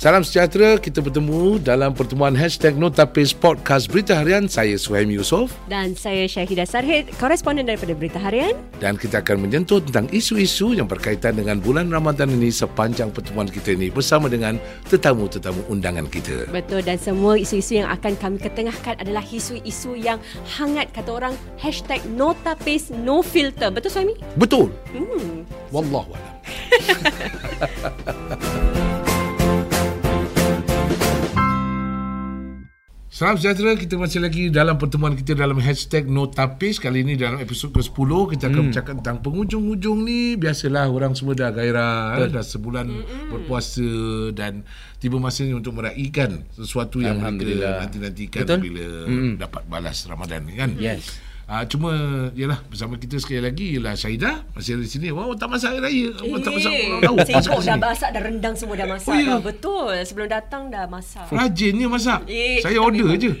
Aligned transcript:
Salam 0.00 0.24
sejahtera, 0.24 0.80
kita 0.80 1.04
bertemu 1.04 1.60
dalam 1.60 1.92
pertemuan 1.92 2.32
hashtag 2.32 2.72
Notapis 2.72 3.36
Podcast 3.36 3.84
Berita 3.84 4.16
Harian. 4.16 4.48
Saya 4.48 4.80
Suhaim 4.80 5.12
Yusof. 5.12 5.52
Dan 5.68 5.92
saya 5.92 6.24
Syahidah 6.24 6.64
Sarhid, 6.64 7.12
koresponden 7.20 7.68
daripada 7.68 7.92
Berita 7.92 8.16
Harian. 8.16 8.56
Dan 8.80 8.96
kita 8.96 9.20
akan 9.20 9.44
menyentuh 9.44 9.76
tentang 9.84 10.08
isu-isu 10.08 10.72
yang 10.72 10.88
berkaitan 10.88 11.36
dengan 11.36 11.60
bulan 11.60 11.92
Ramadan 11.92 12.32
ini 12.32 12.48
sepanjang 12.48 13.12
pertemuan 13.12 13.44
kita 13.44 13.76
ini 13.76 13.92
bersama 13.92 14.32
dengan 14.32 14.56
tetamu-tetamu 14.88 15.68
undangan 15.68 16.08
kita. 16.08 16.48
Betul, 16.48 16.80
dan 16.80 16.96
semua 16.96 17.36
isu-isu 17.36 17.84
yang 17.84 17.92
akan 17.92 18.16
kami 18.16 18.40
ketengahkan 18.40 18.96
adalah 19.04 19.20
isu-isu 19.28 20.00
yang 20.00 20.16
hangat, 20.56 20.88
kata 20.96 21.12
orang, 21.12 21.36
hashtag 21.60 22.00
Notapis 22.16 22.88
No 22.88 23.20
Filter. 23.20 23.68
Betul, 23.68 23.92
Suhaimi? 23.92 24.16
Betul. 24.40 24.72
Hmm. 24.96 25.44
Wallahualam. 25.68 26.24
Salam 33.20 33.36
sejahtera, 33.36 33.76
kita 33.76 34.00
masih 34.00 34.24
lagi 34.24 34.48
dalam 34.48 34.80
pertemuan 34.80 35.12
kita 35.12 35.36
dalam 35.36 35.60
hashtag 35.60 36.08
Notapis. 36.08 36.80
Kali 36.80 37.04
ini 37.04 37.20
dalam 37.20 37.36
episod 37.36 37.68
ke-10, 37.68 38.08
kita 38.32 38.48
akan 38.48 38.56
hmm. 38.56 38.68
bercakap 38.72 38.94
tentang 39.04 39.20
penghujung-hujung 39.20 40.08
ni. 40.08 40.40
Biasalah 40.40 40.88
orang 40.88 41.12
semua 41.12 41.36
dah 41.36 41.52
gairah, 41.52 42.16
eh, 42.16 42.32
dah 42.32 42.40
sebulan 42.40 42.88
mm-hmm. 42.88 43.28
berpuasa 43.28 43.92
dan 44.32 44.64
tiba 45.04 45.20
masanya 45.20 45.60
untuk 45.60 45.76
meraihkan 45.76 46.48
sesuatu 46.56 47.04
yang 47.04 47.20
mereka 47.20 47.84
nanti-nantikan 47.84 48.40
Betul? 48.48 48.60
bila 48.64 48.88
mm-hmm. 49.04 49.32
dapat 49.36 49.62
balas 49.68 49.98
Ramadan 50.08 50.40
ni 50.48 50.56
kan. 50.56 50.72
Yes. 50.80 51.20
Uh, 51.50 51.66
cuma 51.66 51.90
yalah 52.38 52.62
bersama 52.70 52.94
kita 52.94 53.18
sekali 53.18 53.42
lagi 53.42 53.74
ialah 53.74 53.98
Syahidah 53.98 54.46
masih 54.54 54.78
ada 54.78 54.86
di 54.86 54.90
sini. 54.94 55.10
Wow, 55.10 55.34
tak 55.34 55.50
masak 55.50 55.82
raya. 55.82 56.14
Eh, 56.14 56.38
tak 56.46 56.52
masak 56.54 56.70
orang 56.70 57.02
tahu. 57.02 57.16
Sibuk 57.26 57.62
dah 57.66 57.74
masak 57.74 58.08
dah 58.14 58.22
rendang 58.22 58.54
semua 58.54 58.78
dah 58.78 58.86
masak. 58.86 59.10
Oh, 59.10 59.18
ya? 59.18 59.34
Betul. 59.42 59.98
Sebelum 60.06 60.30
datang 60.30 60.70
dah 60.70 60.86
masak. 60.86 61.26
Rajinnya 61.26 61.90
masak. 61.90 62.22
Eh, 62.30 62.62
Saya 62.62 62.78
order 62.78 63.18
je. 63.18 63.34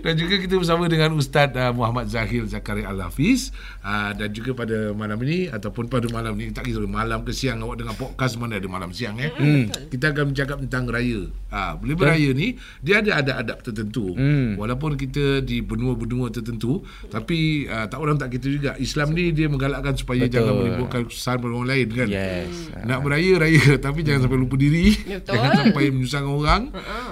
dan 0.00 0.14
juga 0.16 0.40
kita 0.40 0.56
bersama 0.56 0.88
dengan 0.88 1.12
Ustaz 1.16 1.52
uh, 1.52 1.72
Muhammad 1.76 2.08
Zahir 2.08 2.48
Zakaria 2.48 2.88
Al-Hafiz 2.88 3.52
uh, 3.84 4.16
dan 4.16 4.32
juga 4.32 4.56
pada 4.56 4.96
malam 4.96 5.20
ini 5.28 5.52
ataupun 5.52 5.92
pada 5.92 6.08
malam 6.08 6.32
ini 6.40 6.50
tak 6.52 6.68
kira 6.68 6.84
malam 6.88 7.20
ke 7.22 7.32
siang 7.36 7.60
awak 7.60 7.84
dengar 7.84 7.96
podcast 8.00 8.40
mana 8.40 8.56
ada 8.56 8.68
malam 8.68 8.90
siang 8.90 9.20
eh 9.20 9.30
mm. 9.30 9.92
kita 9.92 10.16
akan 10.16 10.32
bercakap 10.32 10.56
tentang 10.64 10.88
raya 10.88 11.28
uh, 11.52 11.72
boleh 11.76 11.96
beraya 11.96 12.28
ni 12.32 12.56
dia 12.80 13.04
ada 13.04 13.20
ada 13.20 13.32
adab 13.44 13.58
tertentu 13.60 14.16
mm. 14.16 14.56
walaupun 14.56 14.96
kita 14.96 15.44
di 15.44 15.60
benua-benua 15.60 16.32
tertentu 16.32 16.80
tapi 17.12 17.68
uh, 17.68 17.84
tak 17.84 18.00
orang 18.00 18.16
tak 18.16 18.32
kita 18.32 18.46
juga 18.48 18.70
Islam 18.80 19.12
ni 19.12 19.36
dia 19.36 19.52
menggalakkan 19.52 19.94
supaya 19.94 20.24
Betul. 20.24 20.34
jangan 20.40 20.52
menimbulkan 20.56 21.02
kesan 21.08 21.36
pada 21.44 21.52
orang 21.52 21.68
lain 21.68 21.88
kan 21.92 22.08
yes. 22.08 22.72
nak 22.88 23.04
beraya 23.04 23.32
raya 23.36 23.64
tapi 23.84 24.00
mm. 24.00 24.06
jangan 24.08 24.20
sampai 24.24 24.38
lupa 24.40 24.56
diri 24.56 24.96
Betul. 24.96 25.32
jangan 25.36 25.50
sampai 25.60 25.84
menyusahkan 25.92 26.32
orang 26.32 26.62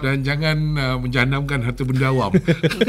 dan 0.01 0.17
jangan 0.25 0.57
uh, 0.81 0.97
menjannamkan 0.97 1.61
harta 1.61 1.83
benda 1.85 2.09
awam 2.09 2.33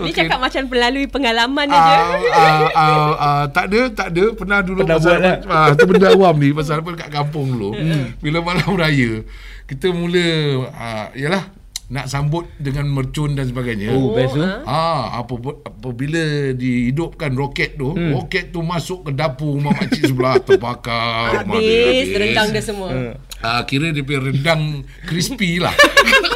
Ni 0.00 0.10
okay. 0.10 0.26
cakap 0.26 0.38
macam 0.42 0.62
melalui 0.66 1.06
pengalaman 1.06 1.66
uh, 1.70 1.76
aja. 1.76 1.94
Uh, 1.94 2.68
uh, 2.74 3.12
uh, 3.14 3.44
tak 3.52 3.64
ada, 3.70 3.80
tak 3.94 4.08
ada. 4.10 4.24
Pernah 4.34 4.58
dulu 4.64 4.80
Pernah 4.82 4.98
pasal 4.98 5.16
buat 5.20 5.40
lah. 5.46 5.70
uh, 5.70 5.86
benda 5.86 6.08
awam 6.10 6.34
ni 6.40 6.48
pasal 6.50 6.76
apa 6.82 6.88
dekat 6.96 7.10
kampung 7.12 7.46
dulu. 7.54 7.70
Hmm. 7.84 8.16
Bila 8.16 8.40
malam 8.40 8.80
raya, 8.80 9.20
kita 9.68 9.92
mula 9.92 10.24
uh, 10.72 11.06
yalah 11.12 11.52
nak 11.92 12.08
sambut 12.08 12.48
dengan 12.56 12.88
mercun 12.88 13.36
dan 13.36 13.44
sebagainya. 13.44 13.92
Oh, 13.92 14.16
best 14.16 14.32
tu. 14.32 14.40
Ah, 14.40 15.20
apa 15.20 15.36
apabila 15.68 16.56
dihidupkan 16.56 17.36
roket 17.36 17.76
tu, 17.76 17.92
hmm. 17.92 18.16
roket 18.16 18.56
tu 18.56 18.64
masuk 18.64 19.04
ke 19.04 19.10
dapur 19.12 19.60
rumah 19.60 19.76
makcik 19.76 20.08
sebelah 20.08 20.40
terbakar. 20.40 21.44
Habis, 21.44 21.60
habis. 21.60 22.08
rendang 22.16 22.48
dia 22.56 22.62
semua. 22.64 22.88
Ah, 23.44 23.60
kira 23.68 23.92
dia 23.92 24.00
punya 24.00 24.32
rendang 24.32 24.80
crispy 25.04 25.60
lah. 25.60 25.76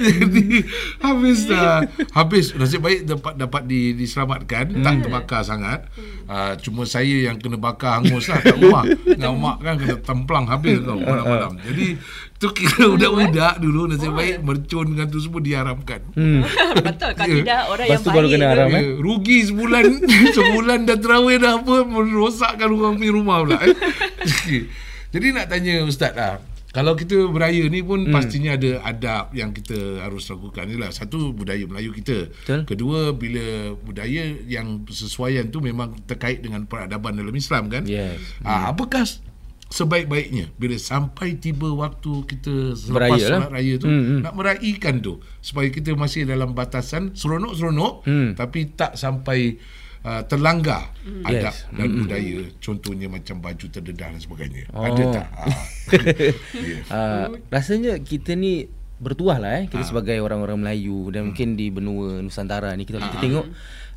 Jadi 0.00 0.64
habis 1.04 1.38
dah 1.46 1.84
habis 2.16 2.52
nasib 2.56 2.84
baik 2.84 3.06
dapat 3.06 3.34
dapat 3.36 3.62
di, 3.68 3.92
diselamatkan 3.94 4.74
hmm. 4.74 4.84
tak 4.84 4.94
terbakar 5.06 5.42
sangat. 5.44 5.80
Uh, 6.30 6.54
cuma 6.62 6.86
saya 6.86 7.26
yang 7.26 7.36
kena 7.42 7.58
bakar 7.58 7.98
hangus 7.98 8.30
lah 8.30 8.38
kat 8.38 8.54
rumah. 8.58 8.86
Dengan 9.18 9.34
mak 9.34 9.56
kan 9.62 9.74
kena 9.76 9.96
templang 9.98 10.44
habis 10.46 10.78
kau 10.82 10.96
malam-malam. 10.96 11.58
Jadi 11.62 11.98
tu 12.40 12.48
kira 12.56 12.88
budak-budak 12.88 13.54
dulu 13.60 13.80
nasib 13.90 14.16
baik 14.16 14.40
mercun 14.40 14.86
dengan 14.96 15.06
tu 15.12 15.18
semua 15.20 15.40
diharamkan. 15.44 16.00
Hmm. 16.16 16.40
Betul 16.86 17.10
kan 17.18 17.26
tidak 17.28 17.60
orang 17.68 17.86
Lepas 17.86 17.94
yang 17.98 18.04
baik. 18.06 18.16
baru 18.16 18.26
kena 18.30 18.46
haram 18.48 18.68
eh. 18.72 18.84
Rugi 18.96 19.38
sebulan 19.50 19.84
sebulan 20.36 20.78
dah 20.88 20.98
terawih 20.98 21.36
dah 21.36 21.52
apa 21.60 21.74
merosakkan 21.84 22.68
orang 22.72 22.96
punya 22.96 23.12
rumah 23.12 23.36
pula. 23.44 23.58
Eh. 23.60 23.74
Jadi 25.10 25.26
nak 25.34 25.50
tanya 25.50 25.82
ustaz 25.82 26.14
lah 26.14 26.38
kalau 26.70 26.94
kita 26.94 27.26
beraya 27.26 27.66
ni 27.66 27.82
pun 27.82 28.06
hmm. 28.06 28.14
pastinya 28.14 28.54
ada 28.54 28.78
adab 28.86 29.34
yang 29.34 29.50
kita 29.50 30.06
harus 30.06 30.30
lakukan 30.30 30.70
inilah 30.70 30.94
satu 30.94 31.34
budaya 31.34 31.66
Melayu 31.66 31.90
kita 31.90 32.30
Betul. 32.30 32.60
kedua 32.66 33.00
bila 33.14 33.74
budaya 33.82 34.38
yang 34.46 34.86
sesuaian 34.86 35.50
tu 35.50 35.58
memang 35.58 35.98
terkait 36.06 36.42
dengan 36.42 36.66
peradaban 36.66 37.18
dalam 37.18 37.34
Islam 37.34 37.66
kan 37.66 37.82
yes. 37.86 38.18
ha, 38.46 38.70
apakah 38.70 39.02
sebaik-baiknya 39.70 40.50
bila 40.58 40.74
sampai 40.74 41.38
tiba 41.38 41.70
waktu 41.70 42.26
kita 42.26 42.74
selepas 42.74 43.14
beraya 43.14 43.22
solat 43.22 43.40
lah. 43.46 43.50
raya 43.54 43.74
tu 43.78 43.86
hmm, 43.86 44.02
hmm. 44.02 44.20
nak 44.26 44.34
meraihkan 44.34 44.94
tu 44.98 45.22
supaya 45.38 45.70
kita 45.70 45.94
masih 45.94 46.26
dalam 46.26 46.58
batasan 46.58 47.14
seronok-seronok 47.14 48.02
hmm. 48.02 48.28
tapi 48.34 48.74
tak 48.74 48.98
sampai 48.98 49.62
uh, 50.04 50.22
terlanggar 50.24 50.92
mm. 51.04 51.24
adab 51.26 51.54
yes. 51.54 51.66
dan 51.72 51.86
mm. 51.88 51.98
budaya 52.04 52.38
contohnya 52.60 53.06
macam 53.10 53.36
baju 53.40 53.66
terdedah 53.68 54.08
dan 54.12 54.20
sebagainya 54.20 54.64
oh. 54.72 54.84
ada 54.84 55.02
tak 55.12 55.26
uh, 55.36 56.94
uh, 56.94 57.26
rasanya 57.52 57.98
kita 58.00 58.36
ni 58.36 58.68
bertuah 59.00 59.40
lah 59.40 59.64
eh 59.64 59.64
kita 59.72 59.80
uh. 59.80 59.88
sebagai 59.88 60.20
orang-orang 60.20 60.60
Melayu 60.60 61.08
dan 61.08 61.24
uh. 61.24 61.26
mungkin 61.32 61.56
di 61.56 61.72
benua 61.72 62.20
Nusantara 62.20 62.72
ni 62.76 62.84
kita, 62.84 63.00
uh. 63.00 63.04
kita 63.08 63.16
tengok 63.20 63.46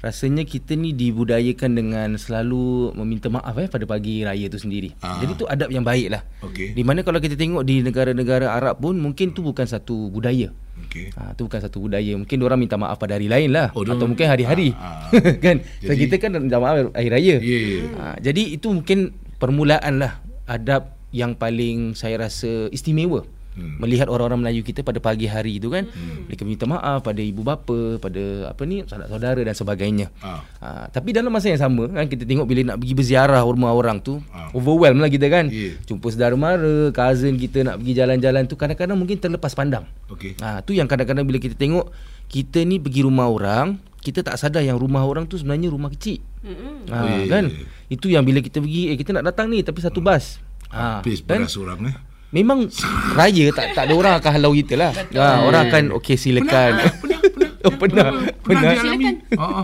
rasanya 0.03 0.44
kita 0.44 0.75
ni 0.75 0.91
dibudayakan 0.91 1.80
dengan 1.80 2.09
selalu 2.20 2.91
meminta 3.00 3.31
maaf 3.31 3.56
eh 3.56 3.72
pada 3.72 3.88
pagi 3.88 4.20
raya 4.28 4.52
tu 4.52 4.59
sendiri. 4.59 4.91
Aa. 5.00 5.24
Jadi 5.24 5.40
tu 5.40 5.47
adab 5.47 5.72
yang 5.72 5.88
baik 5.88 6.12
lah. 6.12 6.28
Okay. 6.44 6.75
Di 6.75 6.84
mana 6.84 7.08
kalau 7.08 7.24
kita 7.24 7.40
tengok 7.40 7.64
di 7.64 7.80
negara-negara 7.80 8.52
Arab 8.52 8.84
pun 8.84 9.00
mungkin 9.00 9.31
tu 9.31 9.40
bukan 9.40 9.64
satu 9.64 10.12
budaya. 10.12 10.52
Okay. 10.73 11.13
Ha, 11.13 11.38
tu 11.38 11.45
bukan 11.45 11.61
satu 11.61 11.78
budaya. 11.81 12.13
Mungkin 12.17 12.38
orang 12.41 12.59
minta 12.61 12.78
maaf 12.78 12.97
pada 12.97 13.17
hari 13.17 13.29
lain 13.29 13.53
lah. 13.53 13.69
Oh, 13.73 13.85
Atau 13.85 14.09
mungkin 14.09 14.25
hari-hari. 14.25 14.73
kan? 15.45 15.61
Jadi, 15.81 15.85
so, 15.85 15.94
kita 15.94 16.16
kan 16.17 16.38
minta 16.38 16.57
maaf 16.57 16.94
hari 16.94 17.09
raya. 17.09 17.38
Yeah, 17.38 17.63
yeah. 17.78 17.84
Ha, 17.97 18.06
jadi 18.22 18.57
itu 18.57 18.69
mungkin 18.73 19.13
permulaan 19.38 20.01
lah 20.01 20.22
adab 20.50 20.97
yang 21.13 21.38
paling 21.38 21.94
saya 21.94 22.25
rasa 22.25 22.67
istimewa 22.73 23.22
hmm. 23.58 23.78
melihat 23.80 24.08
orang-orang 24.09 24.46
Melayu 24.46 24.62
kita 24.66 24.81
pada 24.81 25.00
pagi 25.00 25.30
hari 25.30 25.58
itu 25.62 25.69
kan 25.69 25.88
hmm. 25.88 26.30
mereka 26.30 26.44
minta 26.46 26.66
maaf 26.66 27.06
pada 27.06 27.22
ibu 27.22 27.41
bapa 27.46 27.97
pada 28.02 28.53
apa 28.53 28.62
ni 28.66 28.84
saudara-saudara 28.86 29.41
dan 29.46 29.56
sebagainya 29.56 30.08
ah. 30.22 30.41
ha, 30.62 30.86
tapi 30.90 31.14
dalam 31.14 31.30
masa 31.30 31.53
yang 31.53 31.62
sama 31.62 31.90
kan 31.90 32.06
kita 32.09 32.25
tengok 32.25 32.46
bila 32.50 32.74
nak 32.74 32.78
pergi 32.81 32.94
berziarah 32.97 33.41
rumah 33.46 33.74
orang 33.74 34.02
tu 34.02 34.19
ah. 34.34 34.50
overwhelm 34.53 35.02
lah 35.02 35.09
kita 35.09 35.30
kan 35.30 35.50
yeah. 35.50 35.78
jumpa 35.86 36.08
saudara 36.09 36.36
mara 36.38 36.90
cousin 36.91 37.38
kita 37.38 37.66
nak 37.66 37.81
pergi 37.81 37.94
jalan-jalan 37.97 38.44
tu 38.50 38.56
kadang-kadang 38.58 38.97
mungkin 38.97 39.18
terlepas 39.22 39.53
pandang 39.53 39.85
okay. 40.09 40.34
ha, 40.41 40.62
tu 40.66 40.74
yang 40.74 40.90
kadang-kadang 40.90 41.25
bila 41.25 41.38
kita 41.38 41.53
tengok 41.58 41.94
kita 42.30 42.66
ni 42.66 42.81
pergi 42.81 43.06
rumah 43.06 43.30
orang 43.30 43.78
kita 44.03 44.20
tak 44.20 44.35
sadar 44.35 44.59
yang 44.59 44.75
rumah 44.75 45.08
orang 45.08 45.24
tu 45.31 45.40
sebenarnya 45.40 45.72
rumah 45.72 45.88
kecil. 45.88 46.20
Mm-hmm. 46.44 46.75
Ha, 46.91 46.97
oh, 47.00 47.08
yeah, 47.08 47.28
kan? 47.31 47.46
Yeah. 47.47 47.96
Itu 47.96 48.12
yang 48.12 48.28
bila 48.28 48.44
kita 48.44 48.59
pergi, 48.59 48.91
eh 48.91 49.00
kita 49.00 49.16
nak 49.16 49.31
datang 49.31 49.47
ni 49.47 49.64
tapi 49.64 49.80
satu 49.80 50.03
hmm. 50.03 50.08
bas. 50.12 50.44
Ha, 50.75 51.00
Habis 51.00 51.24
kan? 51.24 51.40
beras 51.40 51.56
orang 51.56 51.80
eh 51.88 51.96
memang 52.33 52.66
raya 53.13 53.45
tak 53.53 53.77
tak 53.77 53.83
ada 53.88 53.94
orang 53.94 54.13
akan 54.17 54.31
halau 54.33 54.51
kita 54.57 54.73
lah. 54.73 54.91
Ha, 54.91 55.45
orang 55.45 55.61
akan 55.69 55.83
okey 56.01 56.17
silakan. 56.17 56.81
Pernah, 56.81 56.94
pernah, 56.97 57.19
pernah, 57.21 57.49
oh, 57.69 57.73
pernah, 57.77 58.07
pernah, 58.41 58.61
pernah, 58.66 58.73
silakan. 58.81 59.16
Ha, 59.38 59.45
ha. 59.45 59.61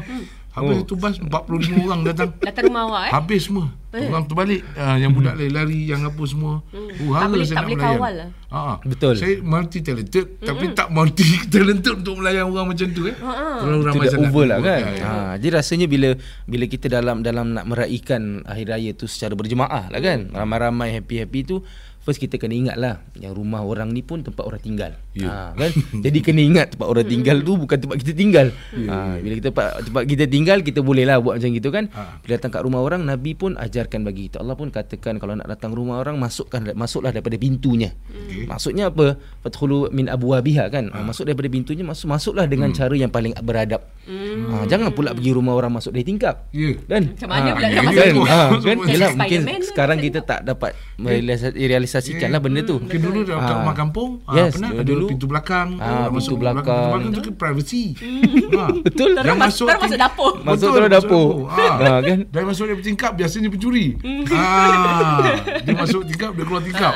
Habis 0.50 0.78
oh. 0.82 0.86
tu 0.86 0.96
bas 0.98 1.16
45 1.16 1.86
orang 1.88 2.00
datang. 2.04 2.30
Datang 2.42 2.64
rumah 2.68 2.84
awak 2.90 3.04
eh? 3.08 3.12
Habis 3.16 3.42
semua. 3.48 3.68
Eh. 3.90 4.06
Orang 4.06 4.30
tu 4.30 4.38
balik. 4.38 4.62
Uh, 4.78 4.98
yang 5.02 5.12
budak 5.18 5.34
hmm. 5.34 5.50
lari, 5.50 5.82
yang 5.90 6.06
apa 6.06 6.24
semua. 6.30 6.62
Hmm. 6.70 7.10
Uh, 7.10 7.18
tak 7.18 7.28
boleh, 7.34 7.48
tak 7.50 7.64
boleh 7.66 7.78
kawal 7.82 8.14
lah. 8.14 8.30
Ha, 8.50 8.82
Betul. 8.82 9.14
Saya 9.18 9.46
multi 9.46 9.82
talented 9.86 10.26
hmm. 10.42 10.46
tapi 10.46 10.66
tak 10.74 10.90
multi 10.90 11.26
talented 11.54 12.02
untuk 12.02 12.18
melayan 12.22 12.50
orang 12.50 12.74
macam 12.74 12.88
tu 12.90 13.06
eh. 13.06 13.14
Ha. 13.18 13.62
Terlalu 13.62 13.82
ramai 13.86 14.06
sangat. 14.10 14.30
over 14.30 14.46
lah 14.46 14.58
kan. 14.62 14.80
Ya, 14.82 14.90
ya. 14.94 15.06
Ha, 15.06 15.14
jadi 15.38 15.50
rasanya 15.62 15.86
bila 15.86 16.10
bila 16.50 16.66
kita 16.66 16.86
dalam 16.90 17.22
dalam 17.22 17.54
nak 17.54 17.66
meraihkan 17.70 18.46
akhir 18.46 18.66
raya 18.74 18.92
tu 18.94 19.06
secara 19.06 19.34
berjemaah 19.34 19.90
lah 19.90 20.02
kan. 20.02 20.34
Ramai-ramai 20.34 20.94
happy-happy 20.98 21.42
tu 21.46 21.62
First 22.10 22.26
kita 22.26 22.42
kena 22.42 22.58
ingat 22.58 22.78
lah 22.82 23.06
Yang 23.22 23.38
rumah 23.38 23.62
orang 23.62 23.94
ni 23.94 24.02
pun 24.02 24.26
tempat 24.26 24.42
orang 24.42 24.58
tinggal 24.58 24.98
yeah. 25.14 25.54
ha, 25.54 25.54
kan? 25.54 25.72
Jadi 26.10 26.26
kena 26.26 26.42
ingat 26.42 26.74
tempat 26.74 26.90
orang 26.90 27.06
tinggal 27.06 27.46
tu 27.46 27.54
Bukan 27.54 27.78
tempat 27.78 28.02
kita 28.02 28.18
tinggal 28.18 28.48
yeah. 28.74 29.14
ha, 29.14 29.22
Bila 29.22 29.34
kita 29.38 29.48
tempat, 29.54 29.70
tempat 29.86 30.04
kita 30.10 30.26
tinggal 30.26 30.58
Kita 30.66 30.82
boleh 30.82 31.06
lah 31.06 31.22
buat 31.22 31.38
macam 31.38 31.54
gitu 31.54 31.70
kan 31.70 31.86
ha. 31.94 32.18
Bila 32.26 32.42
datang 32.42 32.50
kat 32.50 32.66
rumah 32.66 32.82
orang 32.82 33.06
Nabi 33.06 33.38
pun 33.38 33.54
ajar 33.62 33.79
ajarkan 33.80 34.04
bagi 34.04 34.28
kita. 34.28 34.44
Allah 34.44 34.54
pun 34.54 34.68
katakan 34.68 35.16
kalau 35.16 35.34
nak 35.34 35.48
datang 35.48 35.72
rumah 35.72 35.96
orang 35.98 36.20
masukkan 36.20 36.60
masuklah 36.76 37.10
daripada 37.10 37.36
pintunya. 37.36 37.96
Okey. 38.12 38.44
Maksudnya 38.44 38.92
apa? 38.92 39.16
Fadkhulu 39.40 39.88
min 39.90 40.06
abwabiha 40.06 40.68
kan. 40.68 40.92
Ha. 40.92 41.00
Masuk 41.02 41.24
daripada 41.24 41.48
pintunya 41.48 41.82
masuk 41.82 42.12
masuklah 42.12 42.44
dengan 42.44 42.70
cara 42.72 42.92
yang 42.92 43.08
paling 43.08 43.32
beradab. 43.40 43.80
Ha, 44.04 44.66
jangan 44.66 44.90
pula 44.90 45.14
pergi 45.14 45.32
rumah 45.32 45.54
orang 45.54 45.72
masuk 45.72 45.94
dari 45.94 46.04
tingkap. 46.04 46.50
Ya. 46.52 46.76
Kan? 46.82 47.14
Macam 47.14 47.30
mana 47.30 47.50
pula 47.54 47.68
nak 47.70 47.76
kan? 47.78 47.86
masuk? 47.86 48.26
Ha, 48.26 48.40
kan? 48.60 48.76
Mungkin 49.16 49.40
sekarang 49.64 49.98
kita 50.00 50.20
tak 50.20 50.40
dapat 50.44 50.72
merealisasi- 50.98 51.56
realisasikan 51.56 52.28
lah 52.28 52.42
benda 52.42 52.60
tu. 52.62 52.82
Mungkin 52.82 53.00
dulu 53.00 53.20
dalam 53.24 53.40
Ah. 53.40 53.56
rumah 53.56 53.76
kampung 53.78 54.10
ah, 54.26 54.36
Yes, 54.36 54.58
pernah 54.58 54.70
dulu- 54.72 54.82
ada 54.82 54.92
dulu. 54.92 55.08
pintu 55.08 55.26
belakang 55.26 55.68
Ah, 55.78 55.86
orang 55.86 55.94
pintu 56.02 56.18
masuk 56.18 56.36
belakang. 56.36 56.66
pintu 56.66 56.90
belakang 56.90 57.14
tu 57.14 57.22
ke 57.22 57.32
privacy 57.32 57.84
ha. 58.52 58.64
Betul. 58.82 59.10
Jangan 59.16 59.38
mas- 59.38 59.48
masuk 59.48 59.68
terus 59.70 59.82
masuk 59.86 60.00
dapur. 60.00 60.32
Masuk 60.40 60.50
Betul, 60.50 60.74
terus 60.76 60.90
dapur. 60.92 61.28
Ha. 61.48 61.66
Ha, 61.70 61.94
kan? 62.02 62.20
Dan 62.26 62.42
masuk 62.44 62.66
dari 62.66 62.82
tingkap 62.82 63.12
biasanya 63.14 63.48
pencuri. 63.48 63.69
Ah, 64.32 65.20
dia 65.66 65.74
masuk 65.74 66.06
tingkap 66.06 66.32
dia 66.34 66.44
keluar 66.44 66.62
tingkap. 66.62 66.94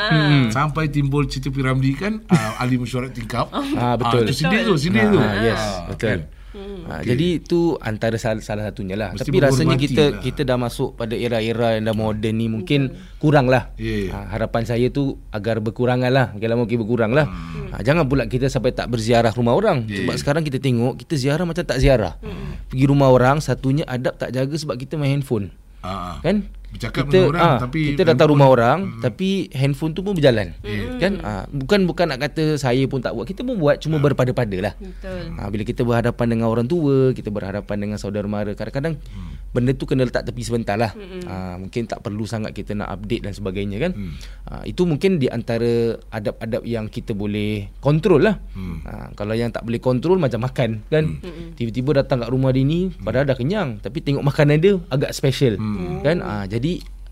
Sampai 0.49 0.87
timbul 0.87 1.25
cerita 1.25 1.49
Piramli 1.49 1.93
kan 1.93 2.21
ah, 2.27 2.59
ahli 2.59 2.75
mesyuarat 2.75 3.11
tingkap. 3.11 3.49
Ah, 3.51 3.95
betul. 3.95 4.23
Ah, 4.23 4.27
tu 4.27 4.33
sindir 4.33 4.61
tu, 4.63 4.73
sindir 4.75 5.03
Ah, 5.03 5.11
tu. 5.11 5.19
ah, 5.19 5.33
yes, 5.41 5.61
Ah, 5.61 5.75
betul. 5.87 6.07
kan? 6.07 6.21
Ha, 6.53 7.01
Jadi 7.01 7.41
itu 7.41 7.81
antara 7.81 8.13
salah, 8.15 8.37
salah 8.37 8.63
satunya 8.63 8.93
lah. 8.93 9.09
Mesti 9.09 9.25
Tapi 9.25 9.41
rasanya 9.41 9.73
kita 9.73 10.03
lah. 10.05 10.21
kita 10.21 10.41
dah 10.45 10.53
masuk 10.53 10.93
pada 10.93 11.17
era-era 11.17 11.73
yang 11.73 11.89
dah 11.89 11.97
moden 11.97 12.35
ni 12.37 12.45
mungkin 12.45 12.93
kurang 13.17 13.49
lah. 13.49 13.73
Ya. 13.73 14.13
Ha, 14.13 14.29
harapan 14.29 14.61
saya 14.61 14.93
tu 14.93 15.17
agar 15.33 15.57
berkurangan 15.57 16.13
lah. 16.13 16.29
Makin 16.29 16.45
lama 16.45 16.69
makin 16.69 16.77
berkurang 16.77 17.09
lah. 17.09 17.25
Hmm. 17.25 17.73
Ha, 17.73 17.81
jangan 17.81 18.05
pula 18.05 18.29
kita 18.29 18.53
sampai 18.53 18.69
tak 18.69 18.85
berziarah 18.85 19.33
rumah 19.33 19.57
orang. 19.57 19.89
Ya. 19.89 20.05
Sebab 20.05 20.13
sekarang 20.13 20.45
kita 20.45 20.61
tengok 20.61 20.93
kita 20.95 21.17
ziarah 21.17 21.41
macam 21.41 21.65
tak 21.65 21.81
ziarah. 21.81 22.21
Pergi 22.69 22.85
rumah 22.85 23.09
orang 23.09 23.41
satunya 23.41 23.81
adab 23.89 24.13
tak 24.13 24.29
jaga 24.29 24.53
sebab 24.53 24.77
kita 24.77 24.93
main 24.93 25.17
handphone. 25.17 25.49
Ah, 25.81 25.89
ah. 25.89 26.15
Kan? 26.21 26.53
Bercakap 26.73 27.05
kita 27.05 27.13
dengan 27.13 27.29
orang, 27.29 27.45
ah, 27.45 27.59
tapi 27.61 27.79
kita 27.93 28.01
datang 28.01 28.27
handphone- 28.27 28.31
rumah 28.33 28.47
orang 28.49 28.79
tapi 28.97 29.29
handphone 29.53 29.93
tu 29.93 30.01
pun 30.01 30.17
berjalan. 30.17 30.57
Kan? 30.97 31.13
Ah, 31.21 31.45
bukan 31.53 31.85
bukan 31.85 32.09
nak 32.09 32.19
kata 32.25 32.57
saya 32.57 32.81
pun 32.89 32.97
tak 32.97 33.13
buat. 33.13 33.29
Kita 33.29 33.45
pun 33.45 33.61
buat 33.61 33.77
cuma 33.77 34.01
berpada-pada 34.01 34.57
lah. 34.57 34.73
Betul. 34.81 35.37
Ha, 35.37 35.47
bila 35.53 35.63
kita 35.67 35.81
berhadapan 35.85 36.25
dengan 36.33 36.47
orang 36.49 36.65
tua, 36.65 37.13
kita 37.13 37.29
berhadapan 37.29 37.77
dengan 37.77 37.97
saudara 38.01 38.25
mara, 38.25 38.57
kadang-kadang 38.57 38.97
hmm. 38.97 39.53
benda 39.53 39.71
tu 39.77 39.85
kena 39.85 40.07
letak 40.07 40.25
tepi 40.25 40.41
sebentar 40.41 40.79
lah. 40.79 40.95
Hmm. 40.97 41.21
Ha, 41.29 41.35
mungkin 41.61 41.85
tak 41.85 42.01
perlu 42.01 42.25
sangat 42.25 42.57
kita 42.57 42.73
nak 42.73 42.89
update 42.89 43.21
dan 43.29 43.33
sebagainya 43.37 43.77
kan. 43.77 43.91
Hmm. 43.93 44.11
Ha, 44.49 44.53
itu 44.65 44.81
mungkin 44.89 45.21
di 45.21 45.29
antara 45.29 45.99
adab-adab 46.09 46.65
yang 46.65 46.89
kita 46.89 47.13
boleh 47.13 47.69
kontrol 47.83 48.23
lah. 48.25 48.41
Hmm. 48.57 48.81
Ha, 48.87 49.13
kalau 49.13 49.37
yang 49.37 49.53
tak 49.53 49.61
boleh 49.67 49.77
kontrol 49.77 50.17
macam 50.17 50.41
makan 50.41 50.81
kan. 50.89 51.03
Hmm. 51.21 51.53
Tiba-tiba 51.53 52.01
datang 52.01 52.25
kat 52.25 52.33
rumah 52.33 52.49
dia 52.49 52.65
ni, 52.65 52.89
padahal 53.03 53.29
dah 53.29 53.37
kenyang. 53.37 53.77
Tapi 53.83 54.01
tengok 54.01 54.23
makanan 54.25 54.57
dia 54.57 54.79
agak 54.89 55.11
special. 55.13 55.59
Hmm. 55.59 56.01
Kan? 56.01 56.17
Ha, 56.23 56.47
jadi 56.47 56.62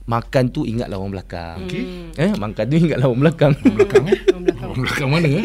makan 0.10 0.50
tu 0.50 0.66
ingatlah 0.66 0.98
orang 0.98 1.14
belakang. 1.14 1.58
Okey. 1.66 1.84
Eh, 2.18 2.32
makan 2.36 2.64
tu 2.68 2.76
ingatlah 2.76 3.06
orang 3.08 3.22
belakang. 3.22 3.52
belakang 3.62 4.04
eh. 4.10 4.20
Orang 4.62 4.84
belakang 4.88 5.10
mana 5.12 5.28
eh? 5.30 5.44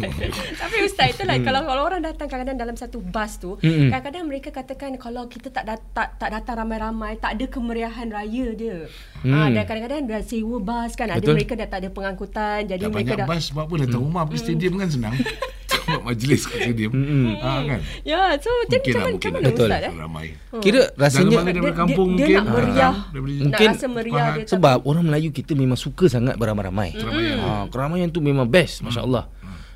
Tapi 0.62 0.76
ustaz 0.86 1.16
itulah 1.16 1.36
hmm. 1.36 1.46
kalau 1.46 1.60
kalau 1.66 1.82
orang 1.84 2.02
datang 2.04 2.28
kadang-kadang 2.30 2.58
dalam 2.60 2.76
satu 2.78 3.02
bas 3.02 3.36
tu, 3.36 3.58
Mm-mm. 3.60 3.90
kadang-kadang 3.90 4.24
mereka 4.30 4.48
katakan 4.54 4.94
kalau 4.96 5.26
kita 5.26 5.50
tak 5.50 5.64
dat, 5.66 5.80
tak, 5.92 6.16
tak 6.16 6.30
datang 6.32 6.64
ramai-ramai, 6.64 7.18
tak 7.18 7.36
ada 7.36 7.44
kemeriahan 7.50 8.08
raya 8.08 8.46
dia. 8.54 8.78
Hmm. 9.20 9.34
Ah 9.34 9.48
dan 9.50 9.64
kadang-kadang 9.66 10.06
dah 10.06 10.22
sewa 10.22 10.56
bas 10.62 10.92
kan, 10.94 11.08
ada 11.10 11.20
Betul. 11.20 11.34
mereka 11.36 11.52
dah 11.58 11.68
tak 11.68 11.78
ada 11.84 11.88
pengangkutan, 11.90 12.58
jadi 12.68 12.84
Tak 12.86 12.92
mereka 12.94 13.12
banyak 13.16 13.18
dah 13.24 13.28
bas 13.28 13.42
sebab 13.48 13.62
apa 13.66 13.74
datang 13.84 14.00
rumah 14.00 14.22
pergi 14.28 14.40
stadium 14.44 14.74
kan 14.78 14.88
senang. 14.88 15.14
Buat 16.00 16.08
majlis 16.10 16.40
kat 16.42 16.58
stadium. 16.62 16.92
Ah 17.38 17.60
kan. 17.62 17.80
Ya, 18.02 18.20
so 18.36 18.48
jadi 18.66 18.80
Mungkin 18.80 18.90
macam 18.90 18.96
lah, 18.96 19.04
mana, 19.04 19.12
mungkin 19.12 19.30
macam 19.30 19.30
lah. 19.30 19.36
mana 19.36 19.46
Betul. 19.46 19.68
ustaz 19.68 19.80
eh? 19.82 19.92
Ramai. 19.94 20.26
Kira 20.58 20.82
rasanya 20.94 21.36
daripada 21.36 21.60
Dia- 21.62 21.76
kampung 21.76 22.08
dia- 22.10 22.16
dia 22.16 22.24
mungkin. 22.26 22.36
nak 22.40 22.46
meriah. 22.50 22.80
Ah, 22.82 22.96
daripada 23.06 23.30
Nak 23.30 23.44
Mungkin- 23.44 23.70
rasa 23.70 23.86
meriah 23.86 24.26
dia 24.26 24.32
tapi- 24.40 24.50
Sebab 24.50 24.76
orang 24.82 25.04
Melayu 25.04 25.28
kita 25.30 25.52
memang 25.52 25.76
suka 25.76 26.04
sangat 26.06 26.34
beramai-ramai. 26.34 26.88
Keramaian. 26.92 27.36
Ha, 27.38 27.50
keramaian 27.68 28.08
tu 28.08 28.18
memang 28.18 28.44
best, 28.44 28.80
masya-Allah. 28.80 29.28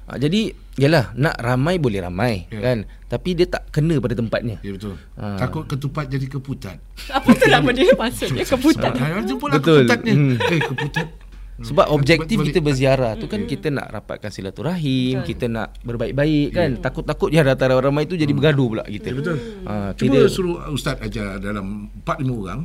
Ha, 0.04 0.16
jadi 0.16 0.52
yalah 0.76 1.14
nak 1.14 1.32
ramai 1.38 1.78
boleh 1.78 1.96
ramai 1.98 2.44
Ya. 2.46 2.60
kan. 2.62 2.78
Tapi 3.06 3.30
dia 3.32 3.46
tak 3.46 3.70
kena 3.70 3.96
pada 3.96 4.12
tempatnya. 4.12 4.58
Ya 4.60 4.74
betul. 4.74 4.98
Ah. 5.14 5.38
Takut 5.38 5.64
ketupat 5.64 6.10
jadi 6.10 6.26
keputat. 6.26 6.76
apa 7.08 7.30
tu 7.30 7.46
nama 7.46 7.70
dia 7.70 7.88
maksudnya 7.94 8.42
keputan. 8.44 8.90
Ha, 8.92 9.22
jumpa 9.22 9.44
lah 9.46 9.56
Betul. 9.56 9.86
keputatnya. 9.86 10.12
Hmm. 10.12 10.34
Eh 10.36 10.60
keputat. 10.60 11.06
Sebab 11.54 11.86
objektif 11.94 12.42
balik. 12.42 12.50
kita 12.50 12.58
berziarah 12.58 13.14
tu 13.14 13.30
kan 13.30 13.46
kita 13.46 13.70
nak 13.70 13.86
rapatkan 13.86 14.26
silaturahim, 14.26 15.22
kita 15.22 15.46
nak 15.46 15.78
berbaik-baik 15.86 16.48
kan. 16.50 16.70
Takut-takut 16.82 17.30
ya 17.30 17.46
datang 17.46 17.78
ramai 17.78 18.10
tu 18.10 18.18
jadi 18.18 18.30
bergaduh 18.34 18.74
pula 18.74 18.82
kita. 18.82 19.10
Ya, 19.10 19.14
betul. 19.14 19.36
Ha, 19.62 19.94
Cuba 19.94 20.18
kira 20.18 20.26
suruh 20.26 20.66
ustaz 20.74 20.98
ajar 20.98 21.38
dalam 21.38 21.94
4 22.02 22.26
5 22.26 22.42
orang. 22.42 22.60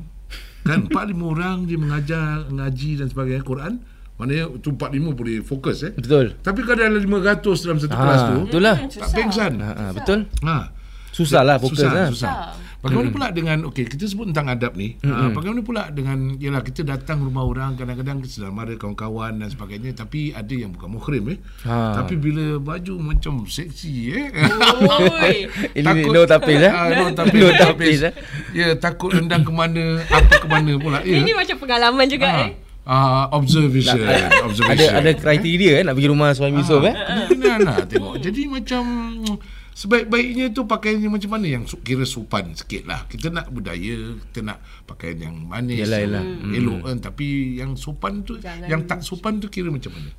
Kan 0.65 0.89
4 0.89 1.13
5 1.13 1.21
orang 1.21 1.57
dia 1.69 1.77
mengajar 1.77 2.49
ngaji 2.49 2.89
dan 2.97 3.07
sebagainya 3.13 3.45
Quran. 3.45 3.73
Maknanya 4.17 4.45
tu 4.57 4.73
4 4.73 4.89
5 4.91 5.13
boleh 5.15 5.37
fokus 5.45 5.85
eh. 5.85 5.93
betul. 5.93 6.33
Tapi 6.41 6.59
kalau 6.65 6.81
ada 6.81 6.97
500 6.99 7.63
dalam 7.63 7.77
satu 7.77 7.95
kelas 7.95 8.21
tu, 8.25 8.35
Ha, 8.35 8.47
itulah. 8.49 8.75
tak 8.89 9.09
pengsan. 9.13 9.51
Ha, 9.61 9.69
ha, 9.69 9.83
betul. 9.93 10.19
Ha. 10.43 10.55
Susah 11.09 11.41
lah 11.45 11.55
fokus 11.55 11.77
susah, 11.77 11.91
lah. 11.93 12.07
susah. 12.09 12.31
Bagaimana 12.79 13.11
pula 13.11 13.27
dengan 13.29 13.67
okey 13.67 13.85
kita 13.85 14.07
sebut 14.07 14.31
tentang 14.31 14.47
adab 14.49 14.71
ni. 14.73 14.95
Uh, 15.01 15.27
bagaimana 15.29 15.59
pula 15.59 15.83
dengan 15.89 16.15
yalah 16.35 16.59
kita 16.59 16.81
datang 16.81 17.19
rumah 17.19 17.43
orang 17.43 17.75
kadang-kadang 17.75 18.23
sedang 18.23 18.55
ada 18.55 18.71
kawan-kawan 18.73 19.35
dan 19.35 19.47
sebagainya 19.47 19.91
tapi 19.93 20.31
ada 20.31 20.47
yang 20.49 20.71
bukan 20.71 20.87
muhrim 20.89 21.27
eh. 21.27 21.37
Ha. 21.63 21.99
Tapi 21.99 22.15
bila 22.15 22.55
baju 22.55 22.93
macam 22.97 23.43
seksi 23.43 23.93
eh. 24.09 24.25
Oi. 24.31 25.51
Ini 25.77 26.07
no 26.07 26.23
tapis 26.23 26.55
eh. 26.57 26.69
Ah, 26.69 26.87
no 26.89 27.11
tapis. 27.11 27.35
No 27.41 27.51
tapis 27.51 27.99
tapis. 27.99 27.99
eh. 28.01 28.13
Ya 28.53 28.71
takut 28.73 29.11
rendang 29.11 29.43
ke 29.43 29.51
mana, 29.51 29.99
apa 30.01 30.39
ke 30.39 30.47
mana 30.47 30.71
pula. 30.75 31.03
Ya. 31.03 31.19
Ini 31.19 31.35
macam 31.35 31.55
pengalaman 31.57 32.07
juga 32.07 32.27
Ah. 32.27 32.39
eh. 32.41 32.51
Ah, 32.85 33.27
observation. 33.31 34.01
Ada 34.01 34.41
observation. 34.41 34.89
ada 34.89 35.11
kriteria 35.13 35.71
eh 35.77 35.83
nak 35.83 35.93
pergi 35.93 36.09
rumah 36.09 36.31
suami 36.31 36.57
Yusof 36.57 36.81
eh. 36.81 36.95
Kemungkinan 36.95 37.59
lah 37.61 37.83
tengok. 37.85 38.15
Jadi 38.17 38.41
macam 38.47 38.83
sebaik-baiknya 39.79 40.51
tu 40.51 40.67
pakaian 40.67 40.99
yang 40.99 41.15
macam 41.15 41.39
mana 41.39 41.47
yang 41.47 41.63
kira 41.63 42.03
sopan 42.03 42.51
sikit 42.51 42.83
lah. 42.83 43.07
Kita 43.07 43.31
nak 43.31 43.47
budaya, 43.47 44.19
kita 44.27 44.43
nak 44.43 44.59
pakaian 44.83 45.31
yang 45.31 45.35
manis, 45.39 45.87
Yalah, 45.87 46.03
yalah. 46.03 46.23
elok 46.51 46.79
kan. 46.83 46.97
Tapi 46.99 47.55
yang 47.63 47.79
sopan 47.79 48.27
tu, 48.27 48.35
Jangan 48.43 48.67
yang 48.67 48.81
tak 48.83 48.99
sopan 48.99 49.39
tu 49.39 49.47
kira 49.47 49.71
macam 49.71 49.95
mana? 49.95 50.11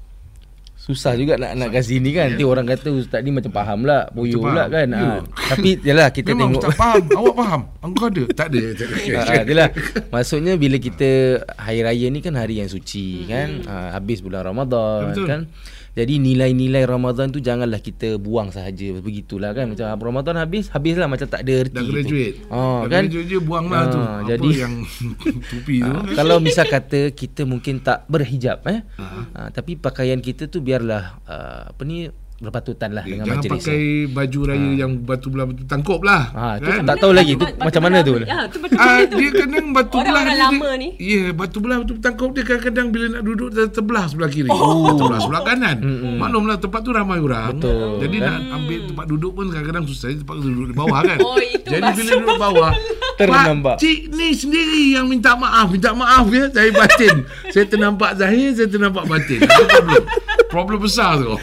Susah 0.91 1.15
juga 1.15 1.39
nak 1.39 1.55
nak 1.55 1.71
kasi 1.71 1.97
ni 1.97 2.11
kan. 2.11 2.35
Nanti 2.35 2.43
orang 2.43 2.67
kata 2.67 2.91
ustaz 2.91 3.23
ni 3.23 3.31
macam 3.31 3.55
faham 3.55 3.87
lah, 3.87 4.11
boyo 4.11 4.43
pula 4.43 4.67
kan. 4.67 4.87
Ya. 4.87 5.23
Ha. 5.23 5.23
Tapi 5.49 5.79
yalah 5.81 6.11
kita 6.11 6.35
Memang 6.35 6.51
tengok 6.51 6.63
tak 6.67 6.75
faham. 6.75 7.03
Awak 7.21 7.35
faham? 7.37 7.61
Engkau 7.81 8.07
ada? 8.09 8.25
Tak 8.35 8.47
ada. 8.49 8.59
Ada. 8.91 9.23
Ha, 9.23 9.35
itulah. 9.41 9.69
Maksudnya 10.09 10.53
bila 10.55 10.77
kita 10.77 11.09
hari 11.55 11.81
raya 11.81 12.07
ni 12.09 12.19
kan 12.19 12.35
hari 12.35 12.59
yang 12.59 12.67
suci 12.67 13.23
kan. 13.25 13.63
Ha, 13.65 13.75
habis 13.95 14.19
bulan 14.19 14.43
Ramadan 14.45 15.01
Betul. 15.09 15.27
kan. 15.27 15.43
Jadi 15.91 16.23
nilai-nilai 16.23 16.87
Ramadan 16.87 17.35
tu 17.35 17.43
janganlah 17.43 17.79
kita 17.79 18.15
buang 18.15 18.49
sahaja 18.49 18.95
begitulah 18.97 19.51
kan. 19.51 19.67
Macam 19.67 19.91
Ramadan 19.91 20.39
habis, 20.39 20.71
habislah 20.71 21.11
macam 21.11 21.27
tak 21.27 21.43
ada 21.43 21.53
erti. 21.61 21.75
Dah 21.75 21.83
tu. 21.83 21.91
graduate. 21.91 22.37
Oh, 22.47 22.87
Dah 22.87 22.89
kan. 22.89 23.03
graduate 23.05 23.27
je 23.27 23.39
buanglah 23.39 23.83
tu. 23.89 23.99
Ah, 23.99 24.23
Apa 24.23 24.29
jadi- 24.29 24.55
yang 24.57 24.75
tupi 25.51 25.83
tu. 25.83 25.91
Ha, 25.91 26.15
kalau 26.15 26.39
misal 26.39 26.71
kata 26.71 27.11
kita 27.11 27.43
mungkin 27.43 27.83
tak 27.83 28.07
berhijab 28.07 28.63
eh. 28.71 28.87
Ha, 29.35 29.51
tapi 29.51 29.75
pakaian 29.75 30.23
kita 30.23 30.47
tu 30.47 30.63
biarlah 30.81 31.05
uh, 31.25 31.61
apa 31.69 31.83
ni 31.85 32.09
berpatutan 32.41 32.89
lah 32.91 33.05
Eh, 33.05 33.13
dengan 33.13 33.29
jangan 33.29 33.43
majlis. 33.45 33.53
pakai 33.61 33.81
baju 34.09 34.41
raya 34.49 34.71
yang 34.75 34.93
batu 34.99 35.29
belah 35.29 35.45
batu 35.45 35.61
tangkup 35.69 36.01
lah. 36.01 36.33
Ha, 36.33 36.45
tu 36.57 36.73
Kan? 36.73 36.89
tak 36.89 36.97
tahu 36.97 37.13
lagi 37.13 37.37
tu 37.37 37.45
Batu- 37.45 37.61
macam 37.61 37.69
batu 37.77 37.85
mana 37.85 37.99
tu. 38.01 38.13
Ya, 38.17 38.39
tu 38.49 38.57
Ah, 38.73 38.97
betul. 38.97 39.13
dia 39.13 39.29
kadang 39.37 39.67
batu 39.71 39.97
belah 40.01 40.25
dia- 40.25 40.41
lama 40.41 40.69
ni. 40.73 40.89
Ya, 40.97 41.23
batu 41.33 41.61
belah 41.61 41.77
batu 41.79 42.01
tangkup 42.01 42.33
dia 42.33 42.43
kadang-kadang 42.43 42.87
bila 42.89 43.07
nak 43.13 43.23
duduk 43.23 43.49
dia 43.53 43.69
terbelah 43.69 44.05
sebelah 44.09 44.31
kiri. 44.33 44.49
Oh. 44.49 44.89
Terbelah 44.91 45.21
sebelah 45.21 45.43
kanan. 45.45 45.77
Maklumlah 46.17 46.57
tempat 46.57 46.81
tu 46.81 46.91
ramai 46.91 47.21
orang. 47.21 47.53
Betul. 47.53 48.01
Jadi 48.01 48.17
nak 48.19 48.37
ambil 48.57 48.79
tempat 48.89 49.05
duduk 49.07 49.33
pun 49.37 49.45
kadang-kadang 49.47 49.85
susah 49.85 50.09
tempat 50.11 50.35
duduk 50.35 50.67
di 50.67 50.75
bawah 50.75 51.01
kan. 51.05 51.19
Oh, 51.21 51.37
itu 51.37 51.69
Jadi 51.69 51.89
bila 51.93 52.11
duduk 52.17 52.39
bawah 52.41 52.73
Ternampak. 53.21 53.77
Pak 53.77 53.85
cik 53.85 54.01
ni 54.11 54.33
sendiri 54.33 54.97
yang 54.97 55.05
minta 55.05 55.37
maaf 55.37 55.69
Minta 55.69 55.93
maaf 55.93 56.25
ya 56.27 56.49
Saya 56.49 56.73
batin 56.73 57.29
Saya 57.53 57.69
ternampak 57.69 58.17
zahir 58.17 58.57
Saya 58.57 58.65
ternampak 58.67 59.05
batin 59.05 59.45
problem 59.45 60.03
Problem 60.51 60.83
besar 60.83 61.17
tu. 61.23 61.39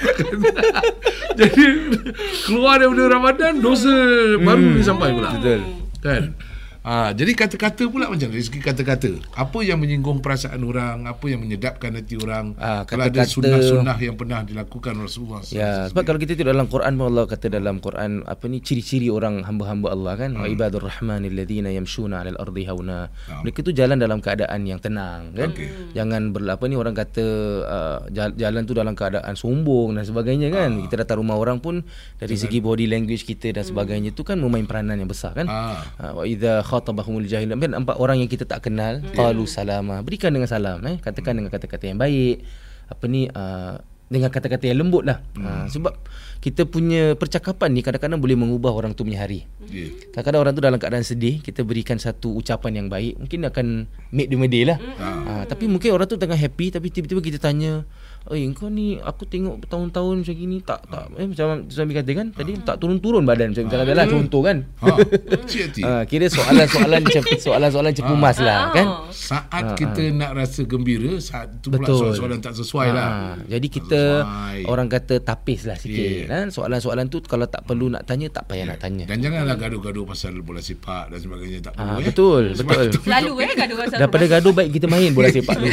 Jadi 1.40 1.66
Keluar 2.44 2.84
daripada 2.84 3.04
Ramadan 3.08 3.64
Dosa 3.64 3.92
baru 4.44 4.76
ni 4.76 4.84
sampai 4.84 5.16
pula. 5.16 5.32
Betul. 5.40 5.64
Kan 6.04 6.36
Ha, 6.88 7.12
jadi 7.12 7.36
kata-kata 7.36 7.84
pula 7.92 8.08
macam 8.08 8.32
dari 8.32 8.40
segi 8.40 8.64
kata-kata. 8.64 9.20
Apa 9.36 9.60
yang 9.60 9.76
menyinggung 9.76 10.24
perasaan 10.24 10.64
orang, 10.64 11.04
apa 11.04 11.28
yang 11.28 11.44
menyedapkan 11.44 11.92
hati 11.92 12.16
orang. 12.16 12.56
Ah, 12.56 12.88
kalau 12.88 13.12
ada 13.12 13.28
sunnah-sunnah 13.28 14.00
yang 14.00 14.16
pernah 14.16 14.40
dilakukan 14.42 14.96
Rasulullah 14.96 15.44
Ya, 15.52 15.92
sebab 15.92 16.08
kalau 16.08 16.16
kita 16.16 16.40
tengok 16.40 16.48
dalam 16.48 16.68
Quran 16.72 16.96
pun 16.96 17.06
Allah 17.12 17.26
kata 17.28 17.52
dalam 17.52 17.84
Quran 17.84 18.24
apa 18.24 18.44
ni 18.48 18.64
ciri-ciri 18.64 19.12
orang 19.12 19.44
hamba-hamba 19.44 19.92
Allah 19.92 20.14
kan. 20.16 20.32
Wa 20.32 20.48
ibadur 20.48 20.88
rahmanil 20.88 21.36
ladzina 21.36 21.68
yamshuna 21.70 22.24
'alal 22.24 22.40
ardi 22.40 22.64
hauna. 22.64 23.12
Mereka 23.44 23.60
tu 23.62 23.76
jalan 23.76 24.00
dalam 24.00 24.24
keadaan 24.24 24.64
yang 24.64 24.80
tenang 24.80 25.36
kan. 25.36 25.52
Jangan 25.92 26.32
ber, 26.32 26.48
apa 26.48 26.72
ni 26.72 26.80
orang 26.80 26.96
kata 26.96 27.26
uh, 27.68 28.00
jal- 28.10 28.38
jalan 28.40 28.64
tu 28.64 28.72
dalam 28.72 28.96
keadaan 28.96 29.36
sombong 29.36 29.92
dan 29.92 30.08
sebagainya 30.08 30.48
kan. 30.56 30.80
Kita 30.88 31.04
datang 31.04 31.20
rumah 31.20 31.36
orang 31.36 31.60
pun 31.60 31.84
dari 32.16 32.40
segi 32.40 32.64
body 32.64 32.88
language 32.88 33.28
kita 33.28 33.52
dan 33.52 33.68
sebagainya 33.68 34.16
tu 34.16 34.24
kan 34.24 34.40
memain 34.40 34.64
peranan 34.64 34.96
yang 34.96 35.12
besar 35.12 35.36
kan. 35.36 35.52
Ah. 35.52 35.84
Ah, 36.00 36.16
Wa 36.16 36.24
idza 36.24 36.64
khatabahumul 36.78 37.26
jahil 37.26 37.50
kan 37.50 37.72
nampak 37.74 37.98
orang 37.98 38.22
yang 38.22 38.30
kita 38.30 38.46
tak 38.46 38.70
kenal 38.70 39.02
qalu 39.18 39.50
salama. 39.50 40.00
Berikan 40.06 40.32
dengan 40.32 40.48
salam 40.48 40.80
eh. 40.86 41.02
Katakan 41.02 41.36
dengan 41.36 41.50
kata-kata 41.50 41.90
yang 41.90 42.00
baik. 42.00 42.46
Apa 42.88 43.04
ni 43.10 43.28
uh, 43.28 43.82
dengan 44.08 44.32
kata-kata 44.32 44.72
yang 44.72 44.80
lembut 44.80 45.04
lah. 45.04 45.20
Uh, 45.36 45.68
sebab 45.68 45.92
kita 46.40 46.64
punya 46.64 47.18
percakapan 47.20 47.76
ni 47.76 47.84
kadang-kadang 47.84 48.24
boleh 48.24 48.40
mengubah 48.40 48.72
orang 48.72 48.96
tu 48.96 49.04
punya 49.04 49.20
hari. 49.20 49.44
Ya. 49.68 49.92
Kadang-kadang 50.16 50.42
orang 50.48 50.54
tu 50.56 50.64
dalam 50.64 50.80
keadaan 50.80 51.04
sedih 51.04 51.44
Kita 51.44 51.68
berikan 51.68 52.00
satu 52.00 52.32
ucapan 52.40 52.80
yang 52.80 52.88
baik 52.88 53.20
Mungkin 53.20 53.52
akan 53.52 53.66
make 54.16 54.32
dia 54.32 54.40
medih 54.40 54.64
lah. 54.64 54.80
Ha, 54.80 55.44
Tapi 55.44 55.68
mungkin 55.68 55.92
orang 55.92 56.08
tu 56.08 56.16
tengah 56.16 56.40
happy 56.40 56.72
Tapi 56.72 56.88
tiba-tiba 56.88 57.20
kita 57.20 57.36
tanya 57.36 57.84
Eh 58.28 58.44
kau 58.52 58.68
ni 58.68 58.98
Aku 58.98 59.24
tengok 59.24 59.60
bertahun-tahun 59.60 60.14
macam 60.20 60.34
gini 60.34 60.58
Tak 60.60 60.80
tak 60.86 61.04
eh, 61.16 61.26
Macam 61.26 61.66
suami 61.66 61.92
kata 61.92 62.10
kan 62.12 62.28
Tadi 62.30 62.52
tak 62.60 62.76
turun-turun 62.78 63.24
badan 63.24 63.52
Macam 63.52 63.64
misalnya 63.66 63.94
lah 63.94 64.06
contoh 64.06 64.42
kan 64.42 64.58
Ha, 64.78 64.86
ha, 65.86 65.90
Kira 66.04 66.26
soalan-soalan 66.28 67.02
cep- 67.06 67.42
Soalan-soalan 67.46 67.92
cepumas 67.92 68.38
lah 68.38 68.70
kan 68.70 68.86
Saat 69.10 69.74
kita 69.74 70.10
nak 70.10 70.34
rasa 70.34 70.62
gembira, 70.64 71.18
saat 71.18 71.50
tu 71.58 71.70
pula 71.70 71.82
Betul. 71.82 72.14
soalan-soalan 72.14 72.38
tak 72.40 72.54
sesuai 72.54 72.88
lah. 72.90 73.08
Ha, 73.08 73.18
jadi 73.48 73.64
Tak 73.64 73.74
kita 73.74 74.00
sesuai. 74.18 74.58
orang 74.66 74.88
kata 74.88 75.14
tapis 75.20 75.60
lah 75.64 75.76
sikit 75.76 75.96
Yeah. 75.98 76.26
kan 76.30 76.46
soalan-soalan 76.50 77.06
tu 77.08 77.18
kalau 77.22 77.46
tak 77.46 77.64
perlu 77.64 77.88
nak 77.88 78.04
tanya 78.04 78.28
tak 78.28 78.46
payah 78.46 78.66
nak 78.66 78.78
tanya. 78.78 79.06
Dan 79.06 79.18
janganlah 79.20 79.56
gaduh-gaduh 79.56 80.04
pasal 80.04 80.34
bola 80.38 80.60
sepak 80.60 81.10
dan 81.10 81.18
sebagainya 81.18 81.58
tak 81.62 81.72
perlu 81.74 81.88
Ah, 81.88 81.96
eh. 81.96 82.06
betul, 82.06 82.44
betul. 82.54 82.84
tu- 82.90 83.02
Selalu 83.02 83.32
eh 83.42 83.52
gaduh 83.54 83.76
pasal 83.78 83.98
Daripada 83.98 84.26
gaduh 84.30 84.52
baik 84.54 84.70
kita 84.72 84.86
main 84.86 85.10
bola 85.12 85.28
sepak 85.28 85.56
tu. 85.56 85.66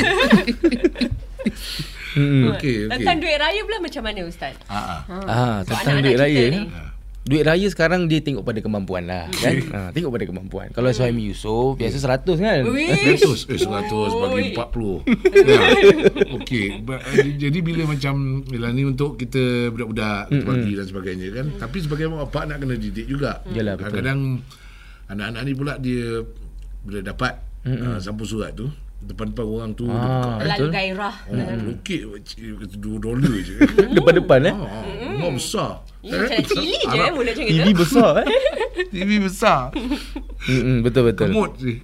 Hmm. 2.14 2.50
Okey, 2.50 2.86
okey. 2.86 2.94
Tentang 2.94 3.16
duit 3.18 3.36
raya 3.36 3.60
pula 3.60 3.78
macam 3.78 4.02
mana 4.02 4.20
Ustaz? 4.22 4.54
Ah, 4.66 5.02
ah. 5.02 5.20
Ah, 5.24 5.56
So, 5.62 5.74
tentang 5.76 5.98
duit 6.00 6.14
raya. 6.14 6.42
ni. 6.48 6.62
Duit 7.24 7.40
raya 7.40 7.64
sekarang 7.66 8.04
dia 8.04 8.20
tengok 8.20 8.44
pada 8.44 8.60
kemampuan 8.60 9.08
lah 9.08 9.32
kan. 9.32 9.56
Ha, 9.72 9.78
tengok 9.90 10.12
pada 10.12 10.28
kemampuan. 10.28 10.68
Kalau 10.70 10.92
suami 10.92 11.26
Yusof 11.26 11.74
biasa 11.74 11.96
100 12.20 12.36
kan. 12.38 12.60
Wish. 12.68 13.24
100 13.24 13.48
eh 13.48 13.58
100 13.58 14.20
bagi 14.20 14.36
Oi. 14.36 14.48
40 14.52 15.08
ya. 15.48 15.58
Okey 16.34 16.66
Ba- 16.80 17.00
eh, 17.00 17.32
jadi 17.34 17.58
bila 17.58 17.88
macam 17.88 18.14
bila 18.44 18.68
ni 18.70 18.84
untuk 18.84 19.16
kita 19.16 19.40
budak-budak 19.70 20.28
bagi 20.30 20.72
dan 20.74 20.84
sebagainya 20.84 21.28
kan 21.32 21.46
tapi 21.56 21.80
sebagai 21.80 22.12
bapak 22.12 22.44
nak 22.44 22.60
kena 22.60 22.76
didik 22.76 23.08
juga 23.08 23.40
Yalah, 23.48 23.74
betul. 23.74 23.88
kadang-kadang 23.88 24.20
anak-anak 25.06 25.42
ni 25.42 25.52
pula 25.54 25.74
dia 25.78 26.20
bila 26.82 27.00
dapat 27.00 27.32
uh, 27.64 27.96
sampul 27.98 28.24
surat 28.24 28.52
tu 28.52 28.68
depan-depan 29.04 29.44
orang 29.44 29.70
tu 29.72 29.84
dia 29.84 29.94
buka, 29.94 30.06
Ah, 30.06 30.24
eh, 30.24 30.38
Terlalu 30.40 30.66
gairah. 30.70 31.14
Oh, 31.22 31.34
pelukit 31.36 32.00
dua 32.76 32.96
dolar 32.98 33.34
je. 33.36 33.54
Depan-depan 33.96 34.40
eh. 34.42 34.54
Ah, 34.54 34.82
rumah 35.12 35.32
besar. 35.32 35.70
Ya, 36.00 36.16
macam 36.16 36.30
nak 36.30 36.44
cili 36.46 36.72
je 36.74 36.98
eh, 36.98 37.10
mula 37.10 37.30
macam 37.30 37.44
TV 37.46 37.66
besar 37.72 38.10
eh. 38.18 38.26
TV 38.92 39.10
besar. 39.18 39.62
Hmm, 40.40 40.78
betul 40.80 41.02
betul. 41.06 41.28
Kemut 41.28 41.52
je. 41.56 41.80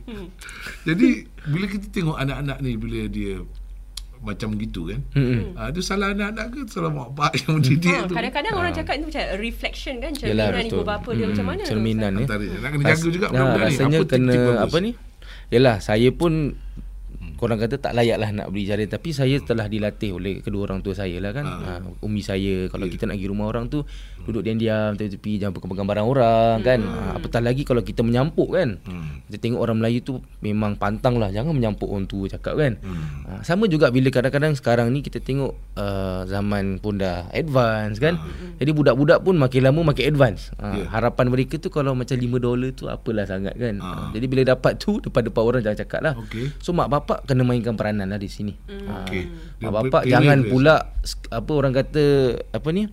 Jadi 0.82 1.08
bila 1.46 1.66
kita 1.66 1.86
tengok 1.88 2.16
anak-anak 2.16 2.58
ni 2.58 2.72
bila 2.74 3.00
dia 3.06 3.40
macam 4.20 4.52
gitu 4.54 4.84
kan. 4.84 5.00
Hmm. 5.12 5.52
Ah, 5.54 5.68
itu 5.68 5.80
salah 5.80 6.12
anak-anak 6.12 6.46
ke 6.50 6.60
salah 6.66 6.88
mak 6.88 7.08
bapak 7.10 7.40
yang 7.40 7.52
mendidik 7.56 7.88
Ha, 7.90 8.04
tu. 8.04 8.12
kadang-kadang 8.12 8.52
orang 8.54 8.72
cakap 8.74 8.92
itu 8.94 9.06
macam 9.08 9.22
reflection 9.38 9.94
kan 9.96 10.10
Yalah 10.12 10.20
cerminan 10.52 10.60
ibu 10.62 10.72
betul. 10.74 10.84
bapa 10.84 11.10
dia 11.10 11.26
macam 11.26 11.46
mana. 11.46 11.62
Cerminan 11.64 12.10
eh. 12.10 12.20
Antara 12.22 12.44
nak 12.44 12.70
kena 12.70 12.84
jaga 12.86 13.08
juga 13.08 13.26
ni. 13.26 13.38
rasanya 13.58 13.98
Apa 13.98 14.04
kena 14.06 14.34
apa 14.58 14.76
ni? 14.78 14.90
Yalah, 15.48 15.76
saya 15.78 16.08
pun 16.12 16.32
korang 17.40 17.56
kata 17.56 17.80
tak 17.80 17.92
layak 17.92 18.16
lah 18.16 18.28
nak 18.30 18.46
beri 18.46 18.64
cara 18.64 18.84
tapi 18.84 19.10
saya 19.10 19.40
telah 19.40 19.64
dilatih 19.64 20.12
oleh 20.12 20.38
kedua 20.38 20.68
orang 20.68 20.78
tua 20.78 20.92
saya 20.92 21.16
lah 21.16 21.32
kan. 21.32 21.42
Ha. 21.42 21.80
umi 22.00 22.20
saya 22.20 22.68
kalau 22.68 22.84
kita 22.84 23.04
nak 23.04 23.16
pergi 23.16 23.26
rumah 23.26 23.46
orang 23.46 23.66
tu 23.66 23.80
duduk 24.20 24.42
diam-diam 24.42 24.92
tepi-tepi 24.92 25.40
jangan 25.40 25.52
pegang-pegang 25.52 25.88
barang 25.88 26.06
orang 26.06 26.56
kan. 26.60 26.80
Ha, 26.80 27.16
apatah 27.16 27.40
lagi 27.40 27.64
kalau 27.64 27.80
kita 27.80 28.00
menyampuk 28.00 28.52
kan. 28.52 28.76
Kita 29.24 29.40
tengok 29.40 29.56
orang 29.58 29.80
Melayu 29.80 30.00
tu 30.00 30.14
memang 30.38 30.76
pantang 30.76 31.16
lah 31.16 31.30
jangan 31.30 31.50
menyampuk 31.50 31.88
orang 31.88 32.04
tua 32.04 32.28
cakap 32.28 32.54
kan. 32.54 32.76
Ha, 33.24 33.40
sama 33.40 33.64
juga 33.64 33.88
bila 33.88 34.10
kadang-kadang 34.10 34.52
sekarang 34.52 34.90
ni 34.90 35.00
kita 35.00 35.16
tengok 35.18 35.50
uh, 35.74 36.22
zaman 36.24 36.76
pun 36.76 36.96
dah 36.96 37.30
advance 37.30 37.96
kan. 37.96 38.20
Jadi 38.56 38.70
budak-budak 38.70 39.20
pun 39.20 39.34
makin 39.34 39.60
lama 39.62 39.80
makin 39.86 40.04
advance. 40.06 40.52
Ha, 40.56 40.68
Ya. 40.72 40.86
harapan 40.88 41.26
mereka 41.26 41.56
tu 41.56 41.66
kalau 41.68 41.92
macam 41.92 42.14
5 42.14 42.26
dolar 42.36 42.70
tu 42.70 42.86
apalah 42.86 43.24
sangat 43.24 43.54
kan. 43.54 43.80
Ha. 43.80 44.10
jadi 44.10 44.26
bila 44.26 44.42
dapat 44.46 44.76
tu 44.76 44.98
depan-depan 44.98 45.40
orang 45.40 45.60
jangan 45.60 45.78
cakap 45.78 46.00
lah. 46.00 46.14
Okey. 46.18 46.52
So 46.58 46.70
mak 46.70 46.86
bapak 46.86 47.24
kena 47.30 47.42
mainkan 47.42 47.72
peranan 47.72 48.06
lah 48.06 48.18
di 48.18 48.26
sini. 48.26 48.58
Ha. 48.66 49.06
Okey. 49.06 49.22
Dia 49.56 49.62
Mak 49.62 49.72
bapak 49.72 50.02
jangan 50.04 50.42
pula 50.44 50.74
apa 51.30 51.50
orang 51.52 51.70
kata 51.72 52.04
apa 52.50 52.68
ni 52.68 52.90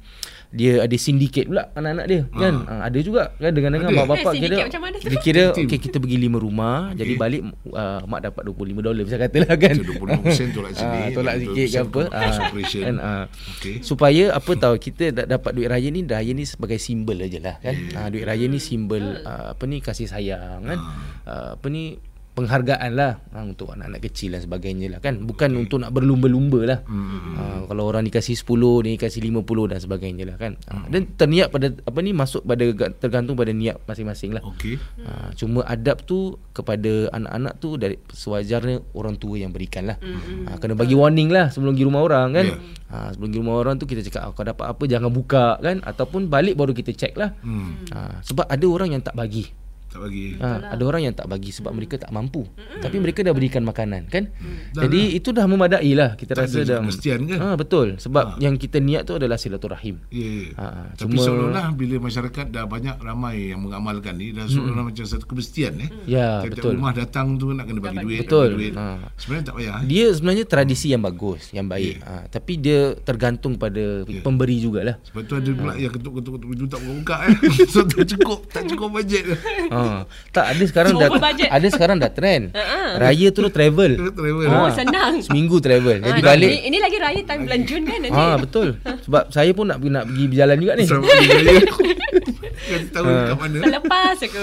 dia 0.47 0.79
ada 0.79 0.95
sindiket 0.95 1.43
pula 1.43 1.73
anak-anak 1.73 2.05
dia 2.05 2.21
kan. 2.29 2.53
Ha, 2.63 2.87
ada 2.87 2.99
juga 2.99 3.35
kan 3.35 3.51
dengan-dengan 3.51 3.89
Ada? 3.89 3.97
mak 3.97 4.07
bapak 4.07 4.31
Eh, 4.31 4.39
kira 4.39 4.47
sindiket 4.47 4.65
macam 4.65 4.81
mana 4.81 4.95
tu? 4.95 5.07
dia 5.07 5.17
kira 5.19 5.43
okey 5.51 5.79
kita 5.81 5.97
pergi 5.97 6.17
lima 6.17 6.37
rumah 6.37 6.77
Okey. 6.87 6.97
jadi 6.97 7.13
balik 7.15 7.41
uh, 7.67 7.99
mak 8.05 8.21
dapat 8.23 8.41
25 8.47 8.79
dolar 8.79 9.03
bisa 9.03 9.17
katalah 9.17 9.55
kan. 9.57 9.75
So, 9.75 9.83
25% 9.83 10.55
tolak 10.55 10.71
sini. 10.71 10.97
Ah, 10.97 11.07
tolak 11.11 11.35
sikit 11.37 11.65
ke 11.67 11.79
20% 11.79 11.83
apa. 11.83 12.01
Ah, 12.09 12.31
operation. 12.47 12.81
kan, 12.81 12.95
ah. 12.97 13.23
Okey. 13.27 13.75
Supaya 13.81 14.23
apa 14.31 14.51
tahu 14.55 14.75
kita 14.77 15.03
da- 15.11 15.27
dapat 15.29 15.51
duit 15.51 15.67
raya 15.67 15.87
ni 15.89 16.01
raya 16.05 16.31
ni 16.31 16.43
sebagai 16.43 16.77
simbol 16.77 17.17
aja 17.17 17.39
lah 17.39 17.55
kan. 17.59 17.75
Ha, 17.93 18.07
duit 18.07 18.23
raya 18.23 18.45
ni 18.45 18.59
simbol 18.59 19.03
uh, 19.19 19.51
apa 19.51 19.63
ni 19.63 19.79
kasih 19.79 20.07
sayang 20.07 20.63
kan. 20.63 20.79
Uh, 21.23 21.49
apa 21.55 21.67
ni 21.67 21.99
penghargaan 22.37 22.91
lah 22.93 23.17
ha, 23.33 23.41
untuk 23.41 23.73
anak-anak 23.73 24.01
kecil 24.05 24.37
dan 24.37 24.45
sebagainya 24.45 24.93
lah 24.93 24.99
kan 25.01 25.25
bukan 25.25 25.57
okay. 25.57 25.61
untuk 25.65 25.77
nak 25.81 25.91
berlumba-lumba 25.95 26.61
lah 26.65 26.79
hmm. 26.85 27.33
ha, 27.33 27.43
kalau 27.65 27.89
orang 27.89 28.05
dikasih 28.05 28.37
10 28.37 28.85
dia 28.85 28.93
kasih 29.01 29.21
50 29.25 29.71
dan 29.73 29.79
sebagainya 29.81 30.23
lah 30.29 30.35
kan 30.37 30.53
ha, 30.69 30.85
dan 30.89 31.09
terniat 31.17 31.49
pada 31.49 31.73
apa 31.73 31.99
ni 32.05 32.11
masuk 32.13 32.45
pada 32.45 32.63
tergantung 33.01 33.33
pada 33.33 33.49
niat 33.49 33.81
masing-masing 33.89 34.37
lah 34.37 34.45
Okey. 34.47 34.75
Ha, 35.03 35.31
cuma 35.35 35.61
adab 35.67 36.01
tu 36.07 36.39
kepada 36.55 37.11
anak-anak 37.13 37.53
tu 37.59 37.75
dari 37.75 37.99
sewajarnya 38.09 38.95
orang 38.95 39.15
tua 39.19 39.35
yang 39.37 39.51
berikan 39.51 39.85
lah. 39.91 39.97
Ha, 40.47 40.57
kena 40.57 40.73
bagi 40.73 40.95
warning 40.95 41.29
lah 41.29 41.51
sebelum 41.51 41.75
pergi 41.75 41.85
rumah 41.85 42.01
orang 42.03 42.27
kan. 42.33 42.45
Ya. 42.47 42.55
Ha, 42.87 42.97
sebelum 43.13 43.29
pergi 43.29 43.41
rumah 43.43 43.55
orang 43.59 43.75
tu 43.77 43.85
kita 43.85 44.01
cakap 44.07 44.21
oh, 44.27 44.33
kau 44.33 44.47
dapat 44.47 44.65
apa 44.71 44.83
jangan 44.87 45.11
buka 45.11 45.59
kan 45.59 45.83
ataupun 45.83 46.31
balik 46.31 46.55
baru 46.55 46.71
kita 46.71 46.91
check 46.95 47.13
lah. 47.19 47.35
Hmm. 47.43 47.85
Ha, 47.91 48.23
sebab 48.23 48.47
ada 48.47 48.65
orang 48.65 48.95
yang 48.95 49.03
tak 49.03 49.13
bagi. 49.13 49.66
Tak 49.87 49.99
bagi. 50.03 50.35
Ha, 50.37 50.75
ada 50.75 50.83
orang 50.83 51.01
yang 51.01 51.15
tak 51.15 51.25
bagi 51.25 51.49
sebab 51.49 51.71
mereka 51.71 51.95
tak 51.95 52.11
mampu. 52.11 52.43
Tapi 52.77 52.99
mereka 52.99 53.23
dah 53.23 53.31
berikan 53.31 53.63
makanan 53.63 54.11
kan. 54.11 54.27
Dah 54.75 54.83
Jadi 54.83 55.15
itu 55.15 55.31
dah 55.31 55.47
memadai 55.47 55.91
lah 55.95 56.13
kita 56.13 56.35
Tak 56.35 56.43
rasa 56.45 56.59
dah. 56.61 56.79
kemestian 56.83 57.23
kan? 57.25 57.37
Ha, 57.39 57.47
betul 57.55 57.95
sebab 57.97 58.37
yang 58.37 58.55
kita 58.55 58.77
niat 58.77 59.03
tu 59.03 59.15
adalah 59.15 59.39
silaturahim. 59.39 60.03
Ya, 60.11 60.27
ya. 60.27 60.47
Ha, 60.55 60.65
ha. 60.65 60.81
Tapi 60.93 61.15
Cuma- 61.15 61.23
seolah-olah 61.23 61.67
bila 61.73 61.95
masyarakat 62.03 62.45
dah 62.51 62.65
banyak 62.67 62.95
ramai 62.99 63.55
yang 63.55 63.63
mengamalkan 63.63 64.15
ni 64.15 64.35
dah 64.35 64.43
seolah-olah 64.43 64.91
macam 64.91 65.05
satu 65.07 65.23
kemestian 65.23 65.73
eh. 65.79 65.89
Ya, 66.03 66.43
Tiap-tiap 66.43 66.63
betul. 66.67 66.73
rumah 66.75 66.93
datang 66.93 67.27
tu 67.35 67.51
nak 67.51 67.65
kena 67.65 67.79
bagi 67.79 67.97
duit, 68.03 68.19
Betul. 68.23 68.47
bagi 68.53 68.59
duit. 68.59 68.73
Ha. 68.75 68.85
Sebenarnya 69.15 69.45
tak 69.47 69.55
payah. 69.55 69.75
Eh? 69.79 69.83
Dia 69.87 70.05
sebenarnya 70.11 70.45
tradisi 70.45 70.87
yang 70.91 71.01
bagus, 71.01 71.41
yang 71.51 71.67
baik. 71.67 71.95
Ha, 72.03 72.27
tapi 72.27 72.53
dia 72.59 72.79
tergantung 72.99 73.55
pada 73.55 74.03
pemberi 74.21 74.59
jugalah. 74.59 74.99
Sebab 75.07 75.21
tu 75.23 75.33
ada 75.33 75.49
pula 75.49 75.73
yang 75.73 75.89
ketuk-ketuk 75.89 76.43
pintu 76.43 76.65
tak 76.67 76.79
buka-buka 76.83 77.15
eh. 77.25 77.35
so 77.71 77.81
tak 77.83 78.03
cukup, 78.05 78.39
tak 78.51 78.63
cukup 78.67 78.89
bajet. 78.91 79.23
Ha, 79.71 79.76
tak 80.29 80.45
ada 80.47 80.63
sekarang 80.63 80.91
dah 80.93 81.09
budget. 81.11 81.49
ada 81.49 81.67
sekarang 81.67 81.97
dah 81.97 82.09
trend. 82.09 82.43
Raya 82.95 83.27
tu 83.29 83.41
travel. 83.47 83.91
Travel. 83.95 84.47
Oh, 84.47 84.65
Ha. 84.65 84.71
senang. 84.71 85.13
Seminggu 85.19 85.57
travel. 85.57 85.99
Jadi 85.99 86.19
Ha, 86.19 86.25
balik 86.25 86.49
Ini, 86.49 86.59
ini 86.65 86.77
lagi 86.77 86.97
raya 86.97 87.21
time 87.21 87.41
bulan 87.43 87.61
Jun 87.63 87.83
kan 87.83 87.99
nanti. 87.99 88.13
Ha 88.13 88.35
betul. 88.37 88.67
Sebab 89.03 89.23
saya 89.29 89.51
pun 89.51 89.65
nak 89.65 89.77
nak 89.79 90.05
pergi 90.05 90.25
berjalan 90.27 90.57
juga 90.57 90.73
ni. 90.73 90.85
Sama 90.85 91.05
dia. 91.21 91.61
Kasi 92.57 92.87
tahu 92.89 93.05
Ha. 93.05 93.19
kat 93.25 93.37
mana. 93.37 93.57
Selepas 93.61 94.17
aku. 94.19 94.41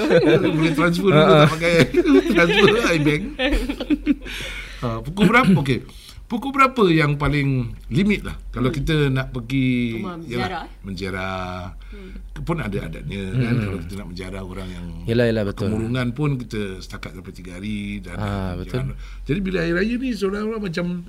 Boleh 0.51 0.73
transfer 0.73 1.11
dulu 1.11 1.23
tak 1.25 1.51
pakai 1.51 1.73
transfer 2.33 2.65
iBank. 2.95 3.23
ha, 4.81 4.89
pukul 5.01 5.25
berapa? 5.27 5.51
Okey. 5.57 5.79
Pukul 6.35 6.51
berapa 6.51 6.83
yang 6.91 7.15
paling 7.15 7.79
limit 7.95 8.27
lah? 8.27 8.35
Kalau 8.51 8.67
kita 8.69 9.07
nak 9.07 9.31
pergi 9.31 10.03
Rumah 10.03 10.19
yalah, 10.19 10.19
menziarah, 10.19 10.63
eh? 10.67 10.71
menziarah. 10.83 11.63
Pun 12.43 12.59
ada 12.59 12.79
adatnya 12.81 13.23
kan? 13.31 13.55
Kalau 13.63 13.79
kita 13.79 13.95
nak 13.95 14.07
menziarah 14.11 14.43
orang 14.43 14.67
yang 14.67 14.87
Yalah 15.07 15.27
yalah 15.31 15.45
betul. 15.47 15.71
kemurungan 15.71 16.11
pun 16.11 16.35
kita 16.35 16.83
setakat 16.83 17.15
sampai 17.15 17.31
3 17.31 17.55
hari 17.55 17.79
dan 18.03 18.19
Ah, 18.19 18.59
betul. 18.59 18.99
jadi 19.23 19.39
bila 19.39 19.63
hari 19.63 19.73
raya 19.73 19.95
ni 19.95 20.11
seolah-olah 20.11 20.59
macam 20.59 21.07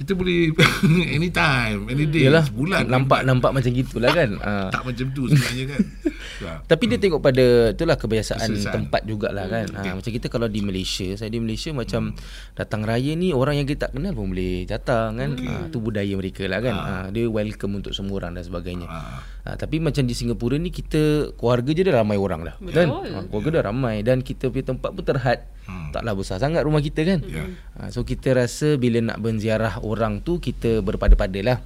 kita 0.00 0.16
boleh 0.16 0.48
anytime 1.16 1.84
any 1.92 2.08
day 2.08 2.24
Yalah. 2.24 2.48
sebulan 2.48 2.88
Nampak 2.88 3.20
nampak 3.28 3.52
macam 3.52 3.68
gitulah 3.68 4.08
kan. 4.08 4.30
Ha. 4.40 4.52
tak 4.74 4.88
macam 4.88 5.06
tu 5.12 5.28
sebenarnya 5.28 5.76
kan 5.76 5.80
Ya. 6.40 6.60
Tapi 6.70 6.84
dia 6.88 6.96
tengok 6.96 7.20
pada 7.20 7.76
itulah 7.76 7.96
kebiasaan 8.00 8.48
Keselesaan. 8.56 8.74
tempat 8.74 9.04
jugalah 9.04 9.44
kan. 9.46 9.66
Ha, 9.76 9.92
macam 10.00 10.10
kita 10.10 10.26
kalau 10.32 10.48
di 10.48 10.64
Malaysia, 10.64 11.12
saya 11.14 11.28
di 11.28 11.36
Malaysia 11.36 11.68
macam 11.70 12.16
datang 12.56 12.82
raya 12.84 13.12
ni 13.12 13.36
orang 13.36 13.60
yang 13.60 13.68
kita 13.68 13.88
tak 13.88 14.00
kenal 14.00 14.16
pun 14.16 14.32
boleh 14.32 14.64
datang 14.64 15.20
kan. 15.20 15.36
Ha, 15.36 15.68
tu 15.68 15.84
budaya 15.84 16.12
mereka 16.16 16.48
lah 16.48 16.64
kan. 16.64 16.76
Ha, 16.76 16.92
dia 17.12 17.28
welcome 17.28 17.84
untuk 17.84 17.92
semua 17.92 18.24
orang 18.24 18.40
dan 18.40 18.44
sebagainya. 18.44 18.88
Ah. 18.88 19.20
Ha, 19.44 19.56
tapi 19.56 19.80
macam 19.80 20.04
di 20.04 20.16
Singapura 20.16 20.56
ni 20.56 20.72
kita 20.72 21.32
keluarga 21.36 21.70
je 21.72 21.82
dah 21.84 21.94
ramai 22.00 22.16
orang 22.16 22.40
dah. 22.44 22.56
Kan? 22.72 22.88
Ha, 22.88 23.28
keluarga 23.28 23.60
dah 23.60 23.64
ramai 23.72 24.00
dan 24.00 24.24
kita 24.24 24.48
punya 24.48 24.72
tempat 24.72 24.90
pun 24.96 25.04
terhad. 25.04 25.44
Hmm. 25.68 25.92
Taklah 25.92 26.16
besar 26.16 26.40
sangat 26.40 26.64
rumah 26.64 26.80
kita 26.80 27.04
kan. 27.04 27.20
Ya. 27.24 27.44
Ha, 27.78 27.92
so 27.92 28.02
kita 28.02 28.32
rasa 28.32 28.80
bila 28.80 28.98
nak 29.04 29.20
berziarah 29.20 29.76
orang 29.90 30.22
tu 30.22 30.38
kita 30.38 30.78
berpada-padalah. 30.86 31.58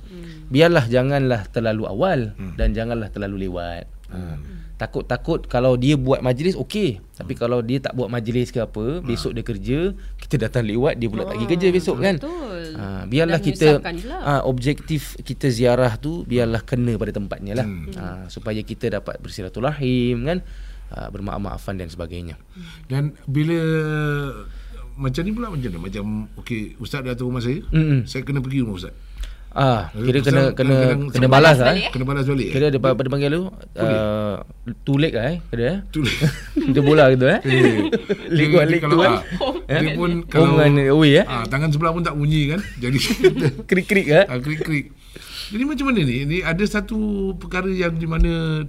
Biarlah 0.48 0.88
janganlah 0.88 1.44
terlalu 1.52 1.84
awal 1.84 2.32
dan 2.56 2.72
janganlah 2.72 3.12
terlalu 3.12 3.48
lewat. 3.48 3.84
Ha. 4.14 4.38
takut-takut 4.74 5.46
kalau 5.46 5.78
dia 5.78 5.94
buat 5.94 6.18
majlis 6.18 6.58
okey. 6.58 6.98
Tapi 7.14 7.32
kalau 7.38 7.62
dia 7.62 7.78
tak 7.78 7.94
buat 7.94 8.10
majlis 8.10 8.50
ke 8.50 8.58
apa 8.58 8.98
besok 9.06 9.32
dia 9.38 9.44
kerja 9.46 9.78
kita 10.18 10.36
datang 10.50 10.66
lewat 10.66 10.98
dia 10.98 11.06
pula 11.06 11.30
tak 11.30 11.38
pergi 11.38 11.50
kerja 11.54 11.68
besok 11.70 11.96
kan? 12.02 12.18
betul. 12.18 12.62
Ha, 12.74 13.06
biarlah 13.06 13.38
Dan 13.38 13.46
kita 13.46 13.68
ha, 14.26 14.42
objektif 14.42 15.14
kita 15.22 15.46
ziarah 15.46 15.94
tu 15.94 16.26
biarlah 16.26 16.58
kena 16.66 16.98
pada 16.98 17.14
tempatnya 17.14 17.62
lah. 17.62 17.66
Ha, 17.96 18.04
supaya 18.26 18.60
kita 18.66 18.98
dapat 18.98 19.22
bersilaturahim 19.22 20.26
kan? 20.26 20.38
Ha, 20.90 21.08
bermaaf-maafan 21.10 21.78
dan 21.78 21.88
sebagainya. 21.88 22.34
Dan 22.90 23.14
bila 23.30 23.62
macam 24.96 25.20
ni 25.20 25.30
pula 25.30 25.48
macam 25.48 25.68
mana? 25.68 25.82
Macam 25.82 26.04
okey 26.38 26.78
ustaz 26.78 27.00
datang 27.00 27.26
rumah 27.26 27.38
saya, 27.38 27.60
Mm-mm. 27.68 28.04
saya 28.04 28.22
kena 28.22 28.38
pergi 28.38 28.60
rumah 28.60 28.76
ustaz. 28.76 28.94
ah 29.50 29.86
kira 29.92 30.18
Ustaz 30.18 30.34
kena 30.34 30.42
kena 30.50 30.76
kena 31.08 31.26
balas 31.28 31.58
ah 31.58 31.70
eh. 31.72 31.86
Kena 31.88 32.02
balas 32.02 32.26
balik. 32.26 32.50
kira 32.50 32.68
dia 32.68 32.76
apa 32.76 32.90
apa 32.90 33.00
dia 33.00 33.12
panggil 33.12 33.30
tu 33.30 33.42
uh, 33.46 34.34
tulik 34.82 35.14
ah 35.14 35.30
eh 35.30 35.36
kira 35.46 35.62
eh 35.64 35.78
tu. 35.88 36.02
dia 36.74 36.82
bola 36.82 37.06
gitu 37.08 37.22
eh 37.24 37.38
leg 38.28 38.50
one 38.50 38.66
leg 38.66 38.80
kalau 38.82 38.98
two 38.98 39.06
eh 39.06 39.14
ah, 39.14 39.22
Eh? 39.64 39.80
dia 39.80 39.90
pun 39.94 40.10
Oh, 40.20 40.26
kalau 40.26 40.58
dengan 40.58 40.90
Oi, 40.92 41.10
eh? 41.14 41.24
ah, 41.24 41.46
tangan 41.46 41.70
sebelah 41.70 41.94
pun 41.94 42.02
tak 42.02 42.12
bunyi 42.12 42.50
kan. 42.50 42.60
Jadi 42.82 42.98
krik-krik 43.70 44.06
eh 44.10 44.24
ah, 44.24 44.36
krik-krik. 44.36 44.90
Jadi 45.46 45.62
macam 45.62 45.84
mana 45.86 46.00
ni? 46.02 46.16
Ini 46.24 46.38
ada 46.42 46.64
satu 46.64 46.98
perkara 47.34 47.70
yang 47.70 47.94
di 47.94 48.04
mana 48.04 48.64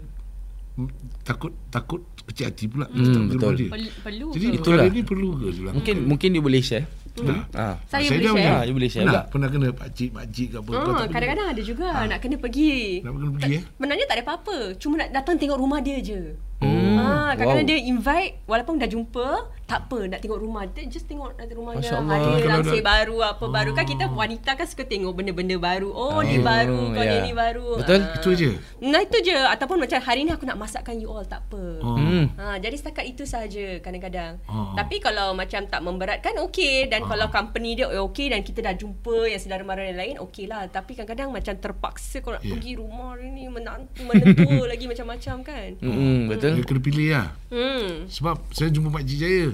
takut 1.21 1.55
takut 1.67 2.03
kecil 2.25 2.45
hati 2.45 2.65
pula 2.65 2.85
kita 2.87 3.07
tak 3.07 3.23
betul. 3.29 3.53
dia. 3.55 3.69
Perlu, 3.69 3.89
perlu 4.01 4.27
Jadi 4.29 4.45
ke? 4.45 4.55
Itulah. 4.57 4.85
ni 4.89 5.01
perlu 5.01 5.29
ke 5.33 5.47
sebenarnya? 5.47 5.75
mungkin 5.77 5.95
mungkin 6.05 6.29
dia 6.29 6.41
boleh 6.41 6.59
share 6.59 6.85
Pernah? 7.15 7.47
ah 7.55 7.75
Saya 7.87 8.03
dah 8.03 8.27
boleh 8.27 8.43
share. 8.43 8.59
you 8.61 8.75
boleh 8.75 8.89
share 8.91 9.05
Pernah, 9.05 9.23
pernah 9.25 9.47
kena 9.47 9.67
pakcik 9.71 10.09
pakcik 10.11 10.47
ke 10.51 10.57
apa. 10.57 10.67
Ah, 10.67 10.75
tak 10.75 10.83
pergi. 10.83 11.13
kadang-kadang 11.15 11.47
ada 11.47 11.61
juga 11.63 11.87
nak 12.03 12.19
kena 12.19 12.35
pergi. 12.35 12.73
Nak 12.99 13.11
kena 13.13 13.27
pergi 13.31 13.53
eh? 13.55 13.63
Sebenarnya 13.71 14.05
tak 14.05 14.15
ada 14.15 14.23
apa-apa. 14.25 14.57
Cuma 14.75 14.93
nak 14.97 15.09
datang 15.13 15.35
tengok 15.37 15.55
rumah 15.55 15.79
dia 15.79 15.97
je. 15.97 16.21
Hmm, 16.59 16.97
Ah, 16.97 17.31
kadang-kadang 17.33 17.63
wow. 17.63 17.71
dia 17.71 17.79
invite 17.85 18.31
walaupun 18.43 18.75
dah 18.75 18.89
jumpa, 18.89 19.27
tak 19.65 19.79
apa 19.83 20.05
nak 20.05 20.19
tengok 20.19 20.37
rumah. 20.37 20.63
Dia 20.67 20.85
just 20.85 21.05
tengok 21.05 21.33
nanti 21.33 21.51
rumahnya 21.51 21.81
Masya 21.81 21.97
Allah. 21.97 22.17
ada 22.21 22.47
langsir 22.47 22.79
dah- 22.79 22.85
baru 22.87 23.17
apa 23.19 23.45
baru 23.47 23.71
kan 23.71 23.83
kita 23.83 24.05
wanita 24.07 24.53
kan 24.53 24.63
suka 24.63 24.83
tengok 24.83 25.11
benda-benda 25.11 25.57
baru. 25.57 25.89
Oh, 25.89 26.21
ni 26.21 26.37
baru, 26.37 26.93
kau 26.93 27.01
ya. 27.01 27.19
ni 27.19 27.33
baru. 27.33 27.67
Betul. 27.75 27.99
Ah. 27.99 28.13
Itu 28.15 28.29
je. 28.31 28.51
Nah 28.79 29.01
itu 29.01 29.17
je 29.21 29.33
ataupun 29.33 29.77
macam 29.77 29.97
hari 29.99 30.21
ni 30.21 30.29
aku 30.29 30.43
nak 30.43 30.55
masakkan 30.55 30.93
you 30.95 31.07
all 31.07 31.21
tak 31.21 31.41
apa. 31.43 31.63
Oh. 31.81 31.97
Hmm. 31.97 32.29
Ha, 32.35 32.57
jadi 32.57 32.75
setakat 32.75 33.05
itu 33.07 33.25
saja 33.25 33.81
kadang-kadang. 33.81 34.37
Oh. 34.45 34.77
Tapi 34.77 35.01
kalau 35.01 35.33
macam 35.33 35.65
tak 35.65 35.81
memberatkan 35.81 36.37
okey 36.45 36.85
dan 36.85 37.01
kalau 37.03 37.25
company 37.27 37.73
dia 37.73 37.89
okey 37.89 38.29
dan 38.29 38.41
kita 38.41 38.61
dah 38.61 38.73
jumpa 38.73 39.25
yang 39.25 39.39
saudara 39.39 39.61
mara 39.61 39.81
yang 39.81 39.97
lain 39.97 40.15
okey 40.21 40.45
lah. 40.45 40.65
Tapi 40.67 40.93
kadang-kadang 40.93 41.31
macam 41.31 41.53
terpaksa 41.55 42.21
kau 42.21 42.29
nak 42.29 42.41
Ya. 42.41 42.53
pergi 42.53 42.77
rumah 42.77 43.13
hari 43.13 43.31
ni 43.31 43.47
menantu 43.47 43.97
menentua 44.03 44.61
lagi 44.71 44.85
macam-macam 44.85 45.35
kan. 45.41 45.69
Hmm, 45.79 46.29
betul. 46.29 46.53
Dia 46.53 46.63
kena 46.63 46.79
pilih 46.79 47.07
lah. 47.09 47.27
Hmm. 47.49 48.05
Sebab 48.05 48.45
saya 48.51 48.69
jumpa 48.69 48.91
Mak 48.91 49.03
Cik 49.03 49.17
Jaya. 49.17 49.47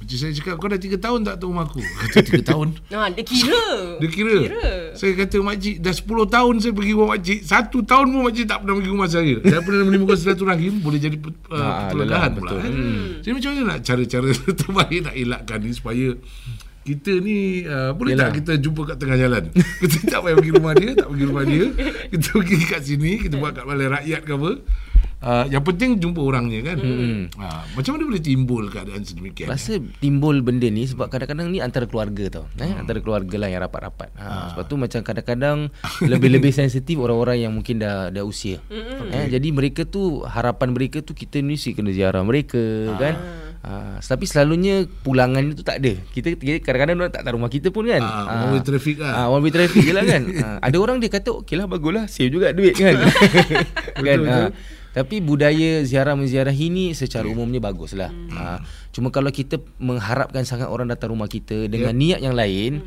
Macam 0.00 0.16
saya 0.16 0.32
cakap, 0.32 0.56
kau 0.56 0.64
dah 0.66 0.80
3 0.80 0.96
tahun 0.96 1.18
tak 1.22 1.36
tahu 1.36 1.52
rumah 1.52 1.68
aku? 1.68 1.76
Kata 1.78 2.24
3 2.24 2.40
tahun. 2.42 2.68
Ha, 2.88 3.08
dia 3.14 3.20
kira. 3.22 3.64
Dia 4.00 4.08
kira. 4.08 4.36
Kira. 4.42 4.68
Saya 4.96 5.12
kata 5.14 5.36
Mak 5.38 5.56
Cik, 5.56 5.76
dah 5.78 5.92
10 5.92 6.08
tahun 6.32 6.54
saya 6.56 6.72
pergi 6.72 6.92
rumah 6.96 7.08
Mak 7.10 7.20
Cik. 7.20 7.40
Satu 7.44 7.78
tahun 7.82 8.06
pun 8.08 8.20
Mak 8.24 8.32
Cik 8.32 8.46
tak 8.48 8.58
pernah 8.64 8.74
pergi 8.80 8.90
rumah 8.90 9.08
saya. 9.08 9.34
Saya 9.38 9.60
pernah 9.60 9.84
menimbulkan 9.84 10.16
silaturahim, 10.16 10.74
boleh 10.80 10.98
jadi 10.98 11.16
uh, 11.16 11.28
Ah, 11.52 11.68
pertelegahan 11.86 12.00
lelah, 12.00 12.22
pula. 12.32 12.48
betul. 12.48 12.58
Kan? 12.58 12.72
Jadi 13.20 13.32
macam 13.36 13.50
mana 13.50 13.60
nak 13.62 13.78
cara-cara 13.82 14.28
terbaik 14.60 14.98
nak 15.04 15.14
elakkan 15.14 15.58
ni 15.60 15.70
supaya 15.70 16.06
kita 16.80 17.12
ni 17.20 17.38
uh, 17.62 17.92
boleh 17.92 18.16
Yelah. 18.16 18.32
tak 18.32 18.40
kita 18.40 18.52
jumpa 18.56 18.82
kat 18.82 18.96
tengah 18.96 19.20
jalan 19.20 19.44
kita 19.84 19.96
tak 20.08 20.20
payah 20.24 20.32
pergi 20.34 20.52
rumah 20.56 20.72
dia 20.72 20.90
tak 20.96 21.08
pergi 21.12 21.24
rumah 21.28 21.44
dia 21.44 21.64
kita 22.08 22.28
pergi 22.32 22.56
kat 22.64 22.80
sini 22.82 23.10
kita 23.20 23.34
buat 23.36 23.52
kat 23.52 23.64
balai 23.68 23.84
rakyat 23.86 24.20
ke 24.24 24.32
apa 24.32 24.50
uh, 25.24 25.44
yang 25.48 25.64
penting 25.64 26.00
jumpa 26.00 26.20
orangnya 26.20 26.72
kan 26.72 26.76
hmm. 26.80 27.36
uh, 27.36 27.62
macam 27.76 27.96
mana 27.96 28.04
boleh 28.08 28.22
timbul 28.22 28.68
keadaan 28.68 29.02
sedemikian 29.04 29.50
Rasa 29.50 29.80
timbul 30.00 30.40
benda 30.40 30.68
ni 30.68 30.86
sebab 30.86 31.10
kadang-kadang 31.12 31.50
ni 31.50 31.58
antara 31.58 31.84
keluarga 31.90 32.40
tau. 32.40 32.44
Eh? 32.60 32.70
Antara 32.70 33.02
keluarga 33.02 33.34
lah 33.34 33.48
yang 33.50 33.60
rapat-rapat. 33.66 34.14
Ha, 34.14 34.54
sebab 34.54 34.64
tu 34.70 34.74
macam 34.78 35.00
kadang-kadang 35.02 35.58
lebih-lebih 36.04 36.52
sensitif 36.60 36.96
orang-orang 37.02 37.42
yang 37.42 37.52
mungkin 37.52 37.82
dah 37.82 38.14
dah 38.14 38.22
usia. 38.22 38.62
Eh? 39.10 39.26
Jadi 39.26 39.48
mereka 39.50 39.82
tu 39.82 40.22
harapan 40.22 40.70
mereka 40.70 41.02
tu 41.02 41.12
kita 41.12 41.42
ni 41.42 41.58
mesti 41.58 41.74
kena 41.74 41.90
ziarah 41.90 42.22
mereka 42.22 42.60
kan. 42.96 43.14
Ha, 43.60 44.00
tapi 44.00 44.24
selalunya 44.24 44.88
pulangan 45.04 45.52
tu 45.52 45.60
tak 45.60 45.84
ada. 45.84 45.92
Kita, 46.16 46.32
kita 46.32 46.64
kadang-kadang 46.64 46.96
orang 46.96 47.12
tak 47.12 47.28
tahu 47.28 47.36
rumah 47.36 47.52
kita 47.52 47.68
pun 47.68 47.84
kan. 47.84 48.00
Ah, 48.00 48.48
one 48.48 48.56
way 48.56 48.62
traffic 48.64 48.96
lah. 48.96 49.12
Ah, 49.12 49.26
one 49.28 49.42
way 49.44 49.52
traffic 49.52 49.84
je 49.84 49.92
lah 49.92 50.04
kan. 50.08 50.22
ha, 50.32 50.46
ada 50.66 50.76
orang 50.80 50.96
dia 50.96 51.12
kata 51.12 51.44
okey 51.44 51.60
lah 51.60 51.68
baguslah 51.68 52.08
save 52.08 52.32
juga 52.32 52.56
duit 52.56 52.72
kan. 52.72 52.96
kan. 54.06 54.18
Betul, 54.20 54.28
Ha, 54.30 54.36
betul. 54.48 54.78
Tapi 54.90 55.22
budaya 55.22 55.86
ziarah 55.86 56.18
menziarahi 56.18 56.66
ni 56.66 56.86
secara 56.98 57.30
umumnya 57.30 57.62
baguslah. 57.62 58.10
Ha, 58.34 58.58
cuma 58.90 59.08
kalau 59.08 59.30
kita 59.30 59.58
mengharapkan 59.78 60.42
sangat 60.42 60.66
orang 60.66 60.90
datang 60.90 61.14
rumah 61.14 61.26
kita 61.26 61.66
dengan 61.66 61.94
niat 61.94 62.18
yang 62.18 62.34
lain, 62.34 62.82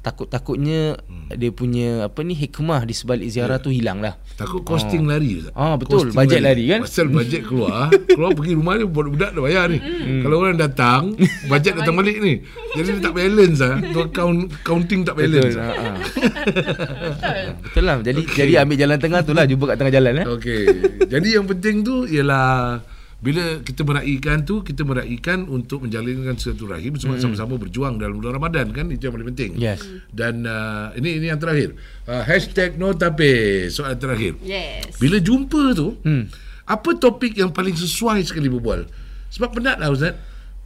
takut-takutnya 0.00 1.00
dia 1.32 1.50
punya 1.50 2.06
apa 2.06 2.20
ni 2.20 2.32
hikmah 2.32 2.84
di 2.84 2.92
sebalik 2.92 3.26
ziarah 3.26 3.56
tu 3.56 3.68
hilang 3.68 3.98
lah. 3.98 4.16
Takut 4.36 4.60
costing 4.62 5.08
lari 5.08 5.40
Ustaz. 5.40 5.56
Ah, 5.56 5.80
betul. 5.80 6.12
Costing 6.12 6.18
Bajet 6.18 6.40
lari, 6.44 6.68
kan? 6.68 6.84
Pasal 6.84 7.08
bajet 7.08 7.40
keluar 7.48 7.88
Keluar 7.88 8.36
pergi 8.36 8.52
rumah 8.52 8.76
dia 8.76 8.84
Budak-budak 8.84 9.30
dah 9.32 9.40
bayar 9.40 9.64
ni 9.72 9.78
Kalau 10.20 10.36
orang 10.44 10.60
datang 10.60 11.16
Bajet 11.48 11.72
datang 11.72 11.96
balik 11.96 12.20
ni 12.20 12.44
Jadi 12.76 12.88
dia 12.92 13.00
tak 13.00 13.16
balance 13.16 13.64
lah 13.64 13.80
Tu 13.80 14.00
count, 14.12 14.38
Counting 14.60 15.08
tak 15.08 15.16
balance 15.16 15.56
Betul. 15.56 15.64
lah. 15.64 15.72
Ha, 15.72 15.88
ha. 15.88 17.50
betul 17.64 17.84
lah. 17.88 17.96
Jadi 18.04 18.22
jadi 18.28 18.52
ambil 18.60 18.76
jalan 18.76 18.98
tengah 19.00 19.20
tu 19.24 19.32
lah 19.32 19.44
jumpa 19.48 19.64
kat 19.72 19.76
tengah 19.80 19.94
jalan 19.96 20.12
eh. 20.20 20.26
Okey 20.28 20.64
Jadi 21.08 21.28
yang 21.32 21.46
penting 21.48 21.76
tu 21.80 22.04
Ialah 22.04 22.84
bila 23.16 23.64
kita 23.64 23.80
meraihkan 23.80 24.44
tu 24.44 24.60
kita 24.60 24.84
meraihkan 24.84 25.48
untuk 25.48 25.88
menjalinkan 25.88 26.36
silaturahim 26.36 27.00
sebab 27.00 27.16
sama-sama 27.16 27.56
berjuang 27.56 27.96
dalam 27.96 28.20
bulan 28.20 28.36
Ramadan 28.36 28.68
kan 28.70 28.92
itu 28.92 29.08
yang 29.08 29.14
paling 29.16 29.28
penting. 29.32 29.50
Yes. 29.56 29.80
Dan 30.12 30.44
uh, 30.44 30.92
ini 30.94 31.16
ini 31.16 31.32
yang 31.32 31.40
terakhir. 31.40 31.72
Uh, 32.04 32.20
hashtag 32.22 32.76
notape 32.76 33.26
soalan 33.68 33.96
terakhir. 33.96 34.36
Yes. 34.44 35.00
Bila 35.00 35.16
jumpa 35.16 35.72
tu, 35.72 35.96
Hmm. 36.04 36.28
apa 36.64 36.92
topik 36.94 37.34
yang 37.34 37.50
paling 37.50 37.72
sesuai 37.72 38.20
sekali 38.20 38.52
berbual? 38.52 38.84
Sebab 39.32 39.48
penat 39.50 39.80
lah 39.80 39.88
Ustaz. 39.88 40.12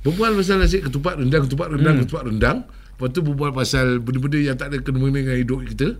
Berbual 0.01 0.33
pasal 0.35 0.65
asyik 0.65 0.89
ketupat 0.89 1.21
rendang, 1.21 1.47
ketupat 1.47 1.71
rendang, 1.71 1.95
Hmm. 1.97 2.03
ketupat 2.03 2.25
rendang. 2.27 2.59
Lepas 2.67 3.09
tu 3.15 3.21
berbual 3.23 3.53
pasal 3.55 3.97
benda-benda 3.97 4.37
yang 4.43 4.57
tak 4.59 4.75
ada 4.75 4.83
kena 4.83 5.09
dengan 5.09 5.33
hidup 5.33 5.65
kita. 5.65 5.97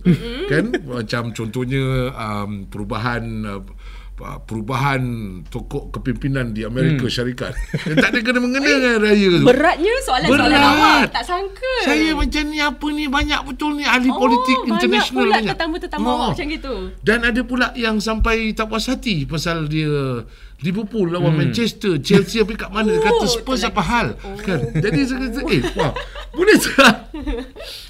kan? 0.51 0.75
Macam 0.85 1.23
contohnya 1.31 2.11
um, 2.13 2.67
perubahan 2.67 3.23
uh, 3.47 3.63
perubahan 4.43 5.03
tokok 5.47 5.91
kepimpinan 5.93 6.51
di 6.51 6.63
Amerika 6.63 7.03
Hmm. 7.03 7.13
Syarikat. 7.13 7.53
Yang 7.85 7.97
tak 7.97 8.09
ada 8.11 8.19
kena 8.21 8.39
mengena 8.39 8.71
dengan 8.71 9.01
raya 9.01 9.29
tu. 9.33 9.45
Beratnya 9.45 9.95
soalan-soalan 10.05 10.51
Berat. 10.53 10.71
awak. 10.71 11.03
Tak 11.11 11.25
sangka. 11.25 11.75
Saya 11.83 12.09
macam 12.13 12.43
ni 12.47 12.59
apa 12.59 12.87
ni 12.89 13.05
banyak 13.07 13.41
betul 13.43 13.71
ni 13.75 13.85
ahli 13.85 14.09
oh, 14.09 14.17
politik 14.17 14.59
international 14.63 15.27
banyak 15.27 15.43
pula 15.43 15.51
tetamu-tetamu 15.51 16.05
Oh. 16.05 16.15
awak 16.15 16.29
macam 16.33 16.47
gitu. 16.47 16.75
Dan 17.01 17.19
ada 17.23 17.41
pula 17.43 17.67
yang 17.75 17.97
sampai 17.99 18.53
tak 18.53 18.67
puas 18.67 18.85
hati 18.85 19.25
pasal 19.25 19.65
dia 19.65 20.23
Liverpool 20.61 21.09
lawan 21.09 21.33
hmm. 21.33 21.41
Manchester, 21.41 21.97
Chelsea 21.99 22.37
apa 22.37 22.53
kat 22.53 22.69
mana, 22.69 22.93
dia 22.93 23.01
kata 23.01 23.25
Oh, 23.25 23.33
Spurs 23.33 23.65
apa 23.65 23.81
hal. 23.81 24.09
Oh. 24.21 24.37
Kan? 24.37 24.61
Jadi 24.77 24.99
saya 25.09 25.25
kata, 25.25 25.41
eh, 25.49 25.63
wah, 25.73 25.93
boleh 26.31 26.57
tak? 26.61 26.95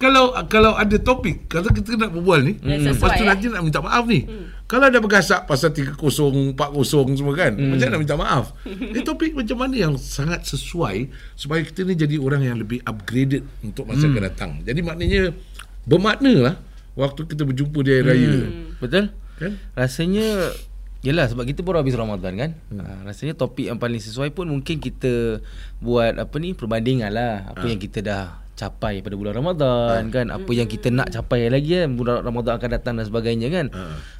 kalau 0.00 0.32
kalau 0.48 0.72
ada 0.80 0.96
topik, 0.96 1.44
kalau 1.44 1.68
kita 1.68 1.92
nak 2.00 2.16
berbual 2.16 2.40
ni, 2.40 2.56
Yang 2.64 2.96
lepas 2.96 3.20
tu 3.20 3.20
sesuai, 3.20 3.28
nanti 3.28 3.46
nak 3.52 3.62
minta 3.68 3.80
maaf 3.84 4.04
ni. 4.08 4.24
Kalau 4.64 4.88
ada 4.88 4.96
bergasak 4.96 5.44
pasal 5.44 5.76
3-0, 5.76 6.56
4-0 6.56 7.20
semua 7.20 7.34
kan, 7.36 7.52
macam 7.52 7.76
mana 7.76 7.92
nak 7.92 8.00
minta 8.00 8.16
maaf? 8.16 8.44
Ini 8.96 9.04
topik 9.04 9.36
macam 9.36 9.56
mana 9.60 9.74
yang 9.76 10.00
sangat 10.00 10.48
sesuai 10.48 11.12
supaya 11.36 11.60
kita 11.60 11.84
ni 11.84 12.00
jadi 12.00 12.16
orang 12.16 12.48
yang 12.48 12.56
lebih 12.56 12.80
upgraded 12.88 13.44
untuk 13.60 13.92
masa 13.92 14.08
akan 14.08 14.22
datang. 14.24 14.50
Jadi 14.64 14.80
maknanya 14.80 15.36
bermakna 15.84 16.32
lah 16.48 16.54
waktu 16.96 17.28
kita 17.28 17.44
berjumpa 17.44 17.78
di 17.84 17.90
hari 17.92 18.04
raya. 18.08 18.34
Betul? 18.80 19.12
Kan? 19.36 19.52
Rasanya 19.76 20.56
Yelah 21.00 21.32
sebab 21.32 21.48
kita 21.48 21.64
baru 21.64 21.80
habis 21.80 21.96
Ramadan 21.96 22.36
kan 22.36 22.50
hmm. 22.68 22.76
ha, 22.76 22.92
Rasanya 23.08 23.32
topik 23.32 23.72
yang 23.72 23.80
paling 23.80 24.04
sesuai 24.04 24.36
pun 24.36 24.52
Mungkin 24.52 24.84
kita 24.84 25.40
Buat 25.80 26.20
apa 26.20 26.36
ni 26.36 26.52
Perbandingan 26.52 27.08
lah 27.08 27.48
Apa 27.56 27.72
yang 27.72 27.80
kita 27.80 28.04
dah 28.04 28.39
Capai 28.60 29.00
pada 29.00 29.16
bulan 29.16 29.32
Ramadan 29.32 30.12
kan? 30.12 30.28
Apa 30.28 30.52
yang 30.52 30.68
kita 30.68 30.92
nak 30.92 31.08
capai 31.08 31.48
lagi 31.48 31.80
kan? 31.80 31.96
Bulan 31.96 32.20
Ramadan 32.20 32.60
akan 32.60 32.70
datang 32.70 32.94
dan 32.94 33.04
sebagainya 33.04 33.48
kan? 33.48 33.72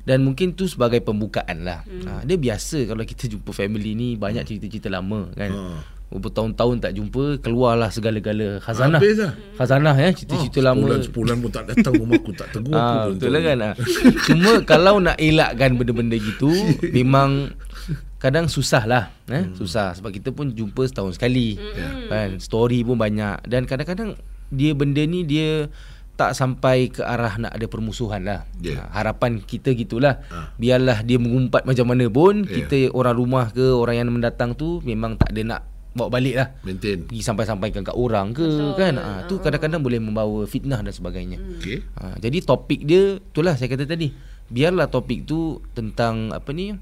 Dan 0.03 0.25
mungkin 0.25 0.57
tu 0.57 0.65
sebagai 0.65 0.99
pembukaan 0.99 1.61
lah. 1.61 1.85
Ha, 1.85 2.25
Dia 2.25 2.35
biasa 2.35 2.89
kalau 2.89 3.05
kita 3.05 3.29
jumpa 3.29 3.53
family 3.53 3.93
ni 3.93 4.09
Banyak 4.15 4.43
cerita-cerita 4.43 4.89
lama 4.89 5.29
kan? 5.31 5.53
Bertahun-tahun 6.11 6.81
tak 6.81 6.93
jumpa 6.93 7.39
Keluarlah 7.39 7.87
segala-gala 7.87 8.59
khazanah. 8.59 8.97
Habis 8.97 9.21
lah. 9.21 9.33
Khazanah 9.55 9.95
ya? 9.95 10.09
Cerita-cerita 10.11 10.59
Ah, 10.59 10.65
lama. 10.73 10.81
Sebulan, 10.81 11.01
sebulan 11.05 11.37
pun 11.39 11.51
tak 11.53 11.65
datang 11.69 11.93
rumah 11.95 12.17
aku 12.17 12.33
tak 12.33 12.49
tegur 12.51 12.73
aku. 12.73 12.81
Ah, 12.81 13.05
pun 13.05 13.13
betul 13.13 13.31
lah 13.31 13.43
kan. 13.45 13.59
Cuma 14.25 14.53
kalau 14.65 14.95
nak 14.99 15.21
elakkan 15.21 15.77
benda-benda 15.77 16.17
gitu 16.17 16.49
memang 16.97 17.53
kadang 18.17 18.45
susah 18.47 18.85
lah 18.85 19.05
eh? 19.29 19.49
Susah. 19.55 19.95
Sebab 19.95 20.11
kita 20.11 20.29
pun 20.29 20.51
jumpa 20.51 20.83
setahun 20.83 21.15
sekali 21.15 21.55
kan? 22.09 22.37
Story 22.37 22.83
pun 22.83 22.99
banyak. 22.99 23.47
Dan 23.47 23.65
kadang-kadang 23.65 24.19
dia 24.51 24.75
benda 24.75 25.03
ni 25.03 25.23
dia 25.23 25.71
tak 26.15 26.37
sampai 26.37 26.93
ke 26.93 27.01
arah 27.01 27.41
nak 27.41 27.57
ada 27.57 27.65
permusuhan 27.65 28.21
lah. 28.21 28.45
Ya. 28.61 28.85
Ha, 28.85 29.01
harapan 29.01 29.41
kita 29.41 29.73
gitulah. 29.73 30.21
Ha. 30.29 30.53
Biarlah 30.61 31.01
dia 31.01 31.17
mengumpat 31.17 31.65
macam 31.65 31.89
mana 31.89 32.13
pun, 32.13 32.45
Ya. 32.45 32.61
kita 32.61 32.93
orang 32.93 33.17
rumah 33.17 33.49
ke 33.49 33.73
orang 33.73 34.05
yang 34.05 34.13
mendatang 34.13 34.53
tu 34.53 34.85
memang 34.85 35.17
tak 35.17 35.33
ada 35.33 35.41
nak 35.57 35.61
bawa 35.91 36.13
balik 36.13 36.37
lah. 36.37 36.53
Maintain. 36.61 37.09
Pergi 37.09 37.25
sampai-sampaikan 37.25 37.83
kat 37.83 37.97
orang 37.97 38.37
ke 38.37 38.45
Betul. 38.45 38.77
kan. 38.77 38.95
Ha, 39.01 39.25
tu 39.33 39.41
kadang-kadang 39.41 39.81
boleh 39.81 39.97
membawa 39.97 40.45
fitnah 40.45 40.85
dan 40.85 40.93
sebagainya. 40.93 41.41
Okey. 41.57 41.89
Ha, 41.97 42.21
jadi 42.21 42.39
topik 42.45 42.85
dia 42.85 43.17
itulah 43.17 43.57
saya 43.57 43.73
kata 43.73 43.89
tadi. 43.89 44.13
Biarlah 44.53 44.93
topik 44.93 45.25
tu 45.25 45.65
tentang 45.73 46.37
apa 46.37 46.51
ni 46.53 46.77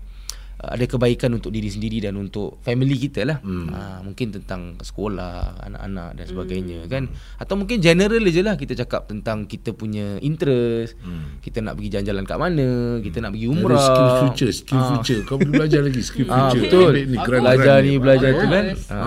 ada 0.58 0.84
kebaikan 0.84 1.30
untuk 1.30 1.54
diri 1.54 1.70
sendiri 1.70 2.02
dan 2.02 2.18
untuk 2.18 2.58
family 2.66 2.98
kita 2.98 3.22
lah. 3.22 3.38
Hmm. 3.46 3.70
Ha, 3.70 4.02
mungkin 4.02 4.34
tentang 4.34 4.74
sekolah, 4.76 5.62
anak-anak 5.62 6.18
dan 6.18 6.24
sebagainya 6.26 6.78
hmm. 6.82 6.90
kan. 6.90 7.06
Atau 7.38 7.54
mungkin 7.54 7.78
general 7.78 8.18
je 8.26 8.42
lah 8.42 8.58
kita 8.58 8.74
cakap 8.74 9.06
tentang 9.06 9.46
kita 9.46 9.70
punya 9.70 10.18
interest. 10.18 10.98
Hmm. 10.98 11.38
Kita 11.38 11.62
nak 11.62 11.78
pergi 11.78 11.94
jalan-jalan 11.94 12.24
kat 12.26 12.38
mana, 12.42 12.68
kita 12.98 13.22
nak 13.22 13.38
pergi 13.38 13.46
Ada 13.46 13.54
umrah. 13.54 13.86
skill 13.86 14.08
future, 14.18 14.50
skill 14.50 14.80
Ah. 14.82 14.88
future. 14.90 15.20
Kau 15.22 15.38
boleh 15.38 15.52
belajar 15.54 15.80
lagi 15.80 16.02
skill 16.02 16.26
Ah 16.26 16.50
future. 16.50 16.62
betul. 16.66 16.90
Ambil 16.90 17.06
ni 17.06 17.16
grant-grant 17.16 17.42
belajar 17.46 17.76
ni, 17.78 17.92
belajar 17.96 18.30
tu 18.34 18.46
kan. 18.50 18.64
Ha. 18.90 18.98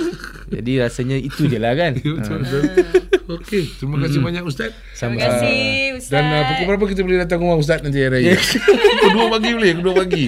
Jadi 0.46 0.72
rasanya 0.78 1.16
itu 1.18 1.50
je 1.50 1.58
lah 1.58 1.74
kan. 1.74 1.98
Betul, 1.98 2.38
betul. 2.38 2.62
Okey, 3.26 3.66
terima 3.82 3.98
kasih 4.06 4.22
banyak 4.22 4.46
Ustaz. 4.46 4.70
Terima 4.70 4.94
Sama- 4.94 5.18
kasih 5.18 5.58
Ustaz. 5.98 6.12
Dan 6.14 6.24
uh, 6.30 6.42
pukul 6.46 6.64
berapa 6.70 6.84
kita 6.86 7.00
boleh 7.02 7.18
datang 7.18 7.42
rumah 7.42 7.58
Ustaz 7.58 7.82
nanti 7.82 7.98
hari 7.98 8.30
raya? 8.30 8.38
pukul 9.02 9.26
2 9.26 9.34
pagi 9.34 9.50
boleh, 9.50 9.70
pukul 9.74 9.90
2 9.90 10.02
pagi. 10.06 10.24